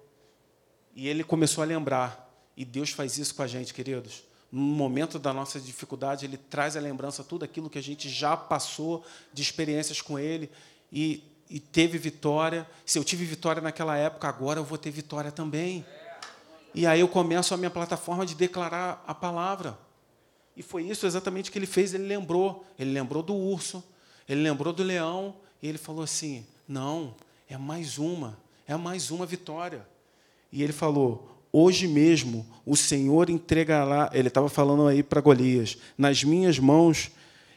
E 0.94 1.09
ele 1.09 1.24
começou 1.24 1.62
a 1.62 1.66
lembrar. 1.66 2.31
E 2.57 2.64
Deus 2.64 2.90
faz 2.90 3.18
isso 3.18 3.35
com 3.35 3.42
a 3.42 3.48
gente, 3.48 3.74
queridos. 3.74 4.22
No 4.53 4.61
momento 4.61 5.18
da 5.18 5.33
nossa 5.33 5.59
dificuldade, 5.59 6.24
Ele 6.24 6.37
traz 6.37 6.77
à 6.77 6.81
lembrança 6.81 7.24
tudo 7.24 7.44
aquilo 7.44 7.68
que 7.68 7.79
a 7.79 7.83
gente 7.83 8.09
já 8.09 8.37
passou 8.37 9.05
de 9.33 9.42
experiências 9.42 10.00
com 10.00 10.16
Ele. 10.16 10.48
E 10.92 11.35
e 11.48 11.61
teve 11.61 11.98
vitória. 11.98 12.68
Se 12.85 12.98
eu 12.98 13.05
tive 13.05 13.24
vitória 13.24 13.61
naquela 13.61 13.96
época, 13.96 14.29
agora 14.29 14.59
eu 14.59 14.64
vou 14.64 14.79
ter 14.79 14.90
vitória 14.90 15.31
também. 15.31 15.85
E 16.74 16.87
aí 16.87 17.00
eu 17.00 17.09
começo 17.09 17.55
a 17.55 17.57
minha 17.57 17.70
plataforma 17.70 18.27
de 18.27 18.35
declarar 18.35 19.03
a 19.07 19.14
palavra. 19.14 19.79
E 20.56 20.62
foi 20.62 20.84
isso 20.84 21.06
exatamente 21.06 21.50
que 21.50 21.58
ele 21.58 21.66
fez. 21.66 21.94
Ele 21.94 22.06
lembrou. 22.06 22.64
Ele 22.78 22.92
lembrou 22.92 23.22
do 23.22 23.34
urso. 23.34 23.82
Ele 24.28 24.42
lembrou 24.42 24.72
do 24.72 24.82
leão 24.82 25.34
e 25.62 25.68
ele 25.68 25.78
falou 25.78 26.02
assim: 26.02 26.46
Não, 26.66 27.14
é 27.48 27.56
mais 27.56 27.98
uma, 27.98 28.38
é 28.66 28.76
mais 28.76 29.10
uma 29.10 29.26
vitória. 29.26 29.86
E 30.52 30.62
ele 30.62 30.72
falou: 30.72 31.38
Hoje 31.52 31.86
mesmo 31.86 32.46
o 32.66 32.76
Senhor 32.76 33.30
entregará, 33.30 34.10
ele 34.12 34.28
estava 34.28 34.48
falando 34.48 34.86
aí 34.86 35.02
para 35.02 35.20
Golias, 35.20 35.78
nas 35.96 36.24
minhas 36.24 36.58
mãos, 36.58 37.10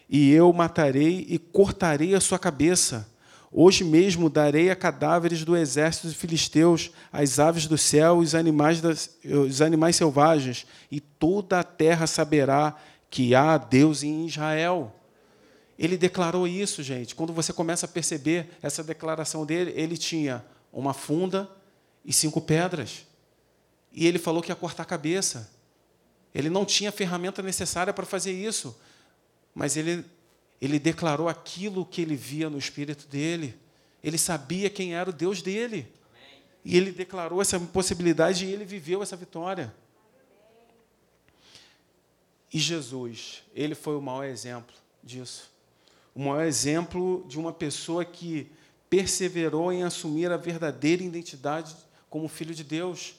e 0.10 0.32
eu 0.32 0.52
matarei 0.54 1.26
e 1.30 1.38
cortarei 1.40 2.14
a 2.14 2.22
sua 2.22 2.38
cabeça. 2.38 3.10
Hoje 3.52 3.84
mesmo 3.84 4.30
darei 4.30 4.70
a 4.70 4.76
cadáveres 4.76 5.46
do 5.46 5.56
exército 5.56 6.10
de 6.10 6.16
filisteus, 6.16 6.92
as 7.12 7.40
aves 7.40 7.66
do 7.66 7.78
céu, 7.78 8.18
os 8.18 8.36
animais, 8.36 8.82
das, 8.82 9.10
os 9.24 9.62
animais 9.62 9.96
selvagens, 9.96 10.66
e 10.92 11.00
toda 11.00 11.60
a 11.60 11.64
terra 11.64 12.06
saberá 12.08 12.76
que 13.10 13.34
há 13.34 13.58
Deus 13.58 14.04
em 14.04 14.26
Israel. 14.26 14.94
Ele 15.80 15.96
declarou 15.96 16.48
isso, 16.48 16.84
gente. 16.84 17.16
Quando 17.16 17.32
você 17.32 17.54
começa 17.54 17.86
a 17.86 17.90
perceber 17.90 18.50
essa 18.62 18.84
declaração 18.84 19.46
dele, 19.46 19.72
ele 19.76 19.96
tinha 19.96 20.44
uma 20.74 20.94
funda 20.94 21.50
e 22.04 22.12
cinco 22.12 22.42
pedras 22.42 23.08
e 23.98 24.06
ele 24.06 24.20
falou 24.20 24.44
que 24.44 24.52
ia 24.52 24.56
cortar 24.56 24.84
a 24.84 24.86
cabeça. 24.86 25.52
Ele 26.34 26.50
não 26.50 26.64
tinha 26.66 26.90
a 26.90 26.94
ferramenta 26.94 27.42
necessária 27.42 27.92
para 27.92 28.06
fazer 28.06 28.32
isso, 28.32 28.80
mas 29.56 29.76
ele, 29.76 30.06
ele 30.62 30.80
declarou 30.80 31.30
aquilo 31.30 31.86
que 31.86 32.02
ele 32.02 32.16
via 32.16 32.50
no 32.50 32.58
espírito 32.58 33.08
dele. 33.08 33.58
Ele 34.04 34.18
sabia 34.18 34.70
quem 34.70 34.96
era 34.96 35.10
o 35.10 35.14
Deus 35.14 35.42
dele. 35.42 35.92
Amém. 36.10 36.44
E 36.66 36.78
ele 36.78 36.92
declarou 36.92 37.42
essa 37.42 37.60
possibilidade 37.60 38.46
e 38.46 38.52
ele 38.52 38.66
viveu 38.66 39.04
essa 39.04 39.16
vitória. 39.16 39.74
E 42.52 42.60
Jesus, 42.60 43.44
ele 43.54 43.76
foi 43.76 43.96
o 43.96 44.02
maior 44.02 44.24
exemplo 44.24 44.76
disso. 45.04 45.52
O 46.16 46.22
maior 46.22 46.46
exemplo 46.46 47.26
de 47.28 47.38
uma 47.38 47.54
pessoa 47.54 48.04
que 48.04 48.50
perseverou 48.90 49.72
em 49.72 49.84
assumir 49.84 50.32
a 50.32 50.38
verdadeira 50.38 51.04
identidade 51.04 51.76
como 52.10 52.28
filho 52.28 52.56
de 52.56 52.64
Deus. 52.64 53.16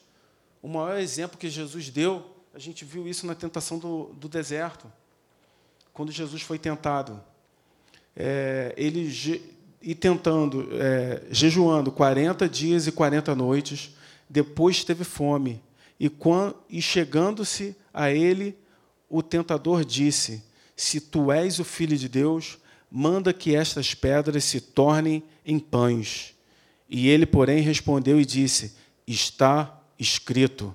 O 0.62 0.68
maior 0.68 0.98
exemplo 0.98 1.38
que 1.38 1.48
Jesus 1.48 1.90
deu, 1.90 2.34
a 2.52 2.58
gente 2.58 2.84
viu 2.84 3.06
isso 3.06 3.26
na 3.26 3.34
tentação 3.34 3.78
do, 3.78 4.06
do 4.14 4.28
deserto. 4.28 4.90
Quando 5.98 6.12
Jesus 6.12 6.42
foi 6.42 6.60
tentado, 6.60 7.20
é, 8.14 8.72
ele 8.76 9.50
e 9.82 9.96
tentando, 9.96 10.68
é, 10.74 11.24
jejuando 11.28 11.90
40 11.90 12.48
dias 12.48 12.86
e 12.86 12.92
40 12.92 13.34
noites, 13.34 13.96
depois 14.30 14.84
teve 14.84 15.02
fome. 15.02 15.60
E, 15.98 16.08
e 16.70 16.80
chegando-se 16.80 17.74
a 17.92 18.12
ele, 18.12 18.56
o 19.08 19.24
tentador 19.24 19.84
disse: 19.84 20.44
Se 20.76 21.00
tu 21.00 21.32
és 21.32 21.58
o 21.58 21.64
filho 21.64 21.96
de 21.96 22.08
Deus, 22.08 22.58
manda 22.88 23.32
que 23.32 23.56
estas 23.56 23.92
pedras 23.92 24.44
se 24.44 24.60
tornem 24.60 25.24
em 25.44 25.58
pães. 25.58 26.32
E 26.88 27.08
ele, 27.08 27.26
porém, 27.26 27.60
respondeu 27.60 28.20
e 28.20 28.24
disse: 28.24 28.76
Está 29.04 29.82
escrito. 29.98 30.72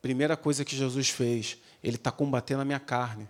Primeira 0.00 0.36
coisa 0.36 0.64
que 0.64 0.76
Jesus 0.76 1.08
fez, 1.08 1.58
ele 1.82 1.96
está 1.96 2.12
combatendo 2.12 2.62
a 2.62 2.64
minha 2.64 2.78
carne. 2.78 3.28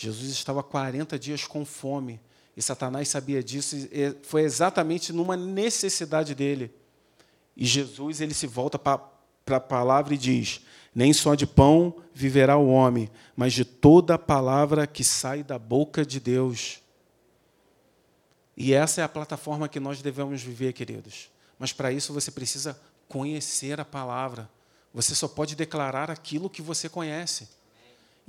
Jesus 0.00 0.30
estava 0.30 0.62
40 0.62 1.18
dias 1.18 1.44
com 1.44 1.64
fome. 1.64 2.20
E 2.56 2.62
Satanás 2.62 3.08
sabia 3.08 3.42
disso. 3.42 3.74
E 3.90 4.14
foi 4.22 4.42
exatamente 4.42 5.12
numa 5.12 5.36
necessidade 5.36 6.36
dele. 6.36 6.72
E 7.56 7.66
Jesus 7.66 8.20
ele 8.20 8.32
se 8.32 8.46
volta 8.46 8.78
para 8.78 9.56
a 9.56 9.60
palavra 9.60 10.14
e 10.14 10.16
diz: 10.16 10.60
Nem 10.94 11.12
só 11.12 11.34
de 11.34 11.48
pão 11.48 11.96
viverá 12.14 12.56
o 12.56 12.68
homem, 12.68 13.10
mas 13.34 13.52
de 13.52 13.64
toda 13.64 14.14
a 14.14 14.18
palavra 14.18 14.86
que 14.86 15.02
sai 15.02 15.42
da 15.42 15.58
boca 15.58 16.06
de 16.06 16.20
Deus. 16.20 16.80
E 18.56 18.72
essa 18.72 19.00
é 19.00 19.04
a 19.04 19.08
plataforma 19.08 19.68
que 19.68 19.80
nós 19.80 20.00
devemos 20.00 20.40
viver, 20.40 20.74
queridos. 20.74 21.28
Mas 21.58 21.72
para 21.72 21.90
isso 21.90 22.12
você 22.12 22.30
precisa 22.30 22.80
conhecer 23.08 23.80
a 23.80 23.84
palavra. 23.84 24.48
Você 24.94 25.12
só 25.16 25.26
pode 25.26 25.56
declarar 25.56 26.08
aquilo 26.08 26.48
que 26.48 26.62
você 26.62 26.88
conhece. 26.88 27.57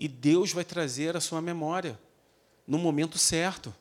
E 0.02 0.08
Deus 0.08 0.54
vai 0.54 0.64
trazer 0.64 1.18
a 1.18 1.20
sua 1.20 1.42
memória 1.42 2.00
no 2.66 2.78
momento 2.78 3.18
certo. 3.18 3.76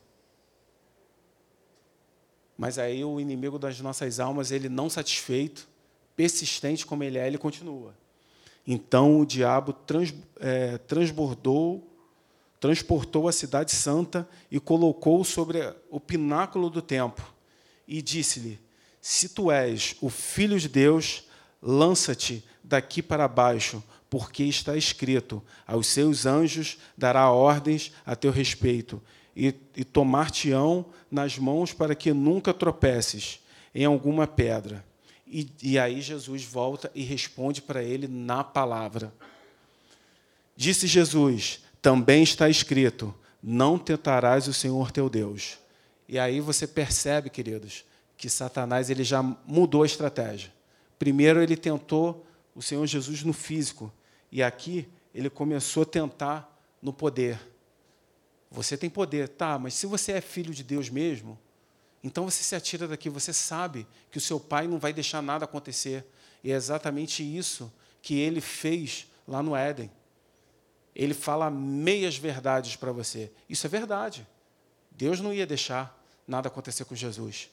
Mas 2.57 2.77
aí 2.77 3.05
o 3.05 3.21
inimigo 3.21 3.57
das 3.57 3.79
nossas 3.79 4.19
almas, 4.19 4.51
ele 4.51 4.67
não 4.67 4.89
satisfeito, 4.89 5.65
persistente 6.17 6.85
como 6.85 7.05
ele 7.05 7.17
é, 7.17 7.25
ele 7.25 7.37
continua. 7.37 7.95
Então 8.67 9.21
o 9.21 9.25
diabo 9.25 9.71
trans, 9.71 10.13
é, 10.41 10.77
transbordou, 10.79 11.89
transportou 12.59 13.29
a 13.29 13.31
cidade 13.31 13.71
santa 13.71 14.27
e 14.51 14.59
colocou 14.59 15.23
sobre 15.23 15.73
o 15.89 16.01
pináculo 16.01 16.69
do 16.69 16.81
templo 16.81 17.25
e 17.87 18.01
disse-lhe: 18.01 18.59
Se 18.99 19.29
tu 19.29 19.49
és 19.49 19.95
o 20.01 20.09
filho 20.09 20.59
de 20.59 20.67
Deus, 20.67 21.23
lança-te 21.61 22.43
daqui 22.61 23.01
para 23.01 23.25
baixo, 23.25 23.81
porque 24.09 24.43
está 24.43 24.75
escrito: 24.75 25.43
aos 25.65 25.87
seus 25.87 26.25
anjos 26.25 26.77
dará 26.97 27.31
ordens 27.31 27.91
a 28.05 28.15
teu 28.15 28.31
respeito, 28.31 29.01
e, 29.35 29.53
e 29.75 29.83
tomar-te-ão 29.83 30.85
nas 31.09 31.37
mãos 31.37 31.73
para 31.73 31.95
que 31.95 32.11
nunca 32.13 32.53
tropeces 32.53 33.39
em 33.73 33.85
alguma 33.85 34.27
pedra. 34.27 34.85
E, 35.25 35.47
e 35.61 35.77
aí 35.77 36.01
Jesus 36.01 36.43
volta 36.43 36.91
e 36.95 37.03
responde 37.03 37.61
para 37.61 37.83
ele 37.83 38.07
na 38.07 38.43
palavra. 38.43 39.13
Disse 40.55 40.87
Jesus: 40.87 41.63
também 41.81 42.23
está 42.23 42.49
escrito: 42.49 43.13
não 43.41 43.77
tentarás 43.77 44.47
o 44.47 44.53
Senhor 44.53 44.91
teu 44.91 45.09
Deus. 45.09 45.57
E 46.07 46.17
aí 46.17 46.41
você 46.41 46.65
percebe, 46.65 47.29
queridos, 47.29 47.85
que 48.17 48.29
Satanás 48.29 48.89
ele 48.89 49.03
já 49.03 49.21
mudou 49.21 49.83
a 49.83 49.85
estratégia. 49.85 50.51
Primeiro 50.97 51.41
ele 51.41 51.55
tentou 51.55 52.25
o 52.55 52.61
Senhor 52.61 52.85
Jesus 52.85 53.23
no 53.23 53.31
físico. 53.31 53.93
E 54.31 54.43
aqui 54.43 54.87
ele 55.13 55.29
começou 55.29 55.83
a 55.83 55.85
tentar 55.85 56.59
no 56.81 56.93
poder. 56.93 57.39
Você 58.51 58.77
tem 58.77 58.89
poder, 58.89 59.29
tá, 59.29 59.59
mas 59.59 59.73
se 59.73 59.85
você 59.85 60.13
é 60.13 60.21
filho 60.21 60.53
de 60.53 60.63
Deus 60.63 60.89
mesmo, 60.89 61.37
então 62.03 62.25
você 62.25 62.43
se 62.43 62.55
atira 62.55 62.87
daqui, 62.87 63.09
você 63.09 63.33
sabe 63.33 63.85
que 64.09 64.17
o 64.17 64.21
seu 64.21 64.39
pai 64.39 64.67
não 64.67 64.79
vai 64.79 64.93
deixar 64.93 65.21
nada 65.21 65.45
acontecer. 65.45 66.05
E 66.43 66.51
é 66.51 66.55
exatamente 66.55 67.21
isso 67.23 67.71
que 68.01 68.17
ele 68.17 68.41
fez 68.41 69.07
lá 69.27 69.43
no 69.43 69.55
Éden. 69.55 69.91
Ele 70.95 71.13
fala 71.13 71.49
meias 71.49 72.17
verdades 72.17 72.75
para 72.75 72.91
você. 72.91 73.31
Isso 73.47 73.65
é 73.67 73.69
verdade. 73.69 74.27
Deus 74.91 75.19
não 75.19 75.33
ia 75.33 75.45
deixar 75.45 75.97
nada 76.27 76.47
acontecer 76.47 76.85
com 76.85 76.95
Jesus. 76.95 77.49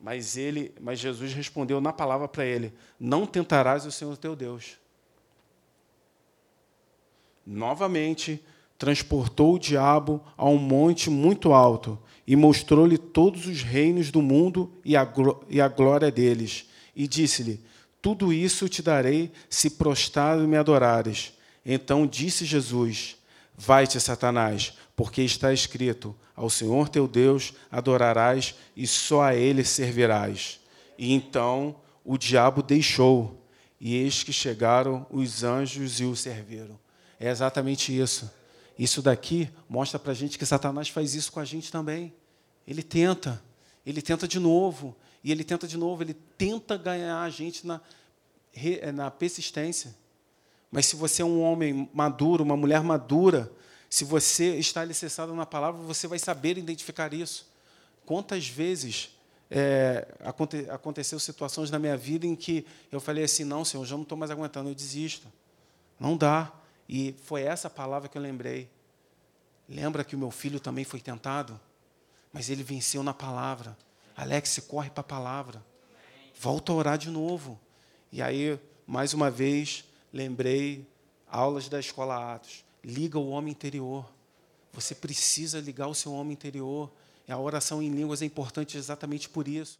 Mas 0.00 0.36
ele, 0.36 0.74
mas 0.80 0.98
Jesus 0.98 1.32
respondeu 1.32 1.80
na 1.80 1.92
palavra 1.92 2.28
para 2.28 2.44
ele: 2.44 2.74
Não 2.98 3.26
tentarás 3.26 3.86
o 3.86 3.92
Senhor 3.92 4.16
teu 4.16 4.34
Deus. 4.34 4.78
Novamente, 7.46 8.42
transportou 8.78 9.54
o 9.54 9.58
diabo 9.58 10.20
a 10.36 10.48
um 10.48 10.58
monte 10.58 11.08
muito 11.08 11.52
alto 11.52 11.98
e 12.26 12.34
mostrou-lhe 12.34 12.98
todos 12.98 13.46
os 13.46 13.62
reinos 13.62 14.10
do 14.10 14.20
mundo 14.20 14.72
e 14.84 14.96
a, 14.96 15.06
e 15.48 15.60
a 15.60 15.68
glória 15.68 16.10
deles. 16.10 16.66
E 16.94 17.06
disse-lhe: 17.06 17.60
Tudo 18.00 18.32
isso 18.32 18.68
te 18.68 18.82
darei 18.82 19.30
se 19.48 19.70
prostrado 19.70 20.46
me 20.48 20.56
adorares. 20.56 21.32
Então 21.64 22.06
disse 22.06 22.44
Jesus: 22.44 23.16
Vai-te, 23.56 24.00
Satanás, 24.00 24.76
porque 24.96 25.22
está 25.22 25.52
escrito: 25.52 26.14
Ao 26.34 26.50
Senhor 26.50 26.88
teu 26.88 27.06
Deus 27.06 27.54
adorarás 27.70 28.54
e 28.76 28.86
só 28.86 29.22
a 29.22 29.34
ele 29.34 29.64
servirás. 29.64 30.58
E 30.98 31.12
então 31.12 31.76
o 32.04 32.18
diabo 32.18 32.62
deixou, 32.62 33.46
e 33.80 33.94
eis 33.94 34.22
que 34.24 34.32
chegaram 34.32 35.06
os 35.10 35.44
anjos 35.44 36.00
e 36.00 36.04
o 36.04 36.16
serviram. 36.16 36.81
É 37.22 37.30
exatamente 37.30 37.96
isso. 37.96 38.28
Isso 38.76 39.00
daqui 39.00 39.48
mostra 39.68 39.96
para 39.96 40.10
a 40.10 40.14
gente 40.14 40.36
que 40.36 40.44
Satanás 40.44 40.88
faz 40.88 41.14
isso 41.14 41.30
com 41.30 41.38
a 41.38 41.44
gente 41.44 41.70
também. 41.70 42.12
Ele 42.66 42.82
tenta, 42.82 43.40
ele 43.86 44.02
tenta 44.02 44.26
de 44.26 44.40
novo, 44.40 44.96
e 45.22 45.30
ele 45.30 45.44
tenta 45.44 45.68
de 45.68 45.76
novo, 45.76 46.02
ele 46.02 46.14
tenta 46.14 46.76
ganhar 46.76 47.22
a 47.22 47.30
gente 47.30 47.64
na, 47.64 47.80
na 48.92 49.08
persistência. 49.08 49.94
Mas 50.68 50.86
se 50.86 50.96
você 50.96 51.22
é 51.22 51.24
um 51.24 51.40
homem 51.40 51.88
maduro, 51.94 52.42
uma 52.42 52.56
mulher 52.56 52.82
madura, 52.82 53.52
se 53.88 54.04
você 54.04 54.56
está 54.56 54.80
alicerçado 54.80 55.32
na 55.32 55.46
palavra, 55.46 55.80
você 55.80 56.08
vai 56.08 56.18
saber 56.18 56.58
identificar 56.58 57.14
isso. 57.14 57.46
Quantas 58.04 58.48
vezes 58.48 59.10
é, 59.48 60.08
aconte, 60.24 60.68
aconteceu 60.68 61.20
situações 61.20 61.70
na 61.70 61.78
minha 61.78 61.96
vida 61.96 62.26
em 62.26 62.34
que 62.34 62.66
eu 62.90 63.00
falei 63.00 63.22
assim, 63.22 63.44
não, 63.44 63.64
Senhor, 63.64 63.86
já 63.86 63.94
não 63.94 64.02
estou 64.02 64.18
mais 64.18 64.32
aguentando, 64.32 64.70
eu 64.70 64.74
desisto. 64.74 65.28
Não 66.00 66.16
dá. 66.16 66.52
E 66.94 67.14
foi 67.24 67.40
essa 67.40 67.70
palavra 67.70 68.06
que 68.06 68.18
eu 68.18 68.20
lembrei. 68.20 68.68
Lembra 69.66 70.04
que 70.04 70.14
o 70.14 70.18
meu 70.18 70.30
filho 70.30 70.60
também 70.60 70.84
foi 70.84 71.00
tentado? 71.00 71.58
Mas 72.30 72.50
ele 72.50 72.62
venceu 72.62 73.02
na 73.02 73.14
palavra. 73.14 73.74
Alex, 74.14 74.58
corre 74.68 74.90
para 74.90 75.00
a 75.00 75.04
palavra. 75.04 75.64
Volta 76.38 76.70
a 76.70 76.74
orar 76.74 76.98
de 76.98 77.08
novo. 77.08 77.58
E 78.12 78.20
aí, 78.20 78.60
mais 78.86 79.14
uma 79.14 79.30
vez, 79.30 79.86
lembrei 80.12 80.86
aulas 81.26 81.66
da 81.66 81.80
escola 81.80 82.34
Atos. 82.34 82.62
Liga 82.84 83.18
o 83.18 83.30
homem 83.30 83.52
interior. 83.52 84.06
Você 84.74 84.94
precisa 84.94 85.60
ligar 85.60 85.88
o 85.88 85.94
seu 85.94 86.12
homem 86.12 86.34
interior. 86.34 86.92
A 87.26 87.38
oração 87.38 87.82
em 87.82 87.88
línguas 87.88 88.20
é 88.20 88.26
importante 88.26 88.76
exatamente 88.76 89.30
por 89.30 89.48
isso. 89.48 89.78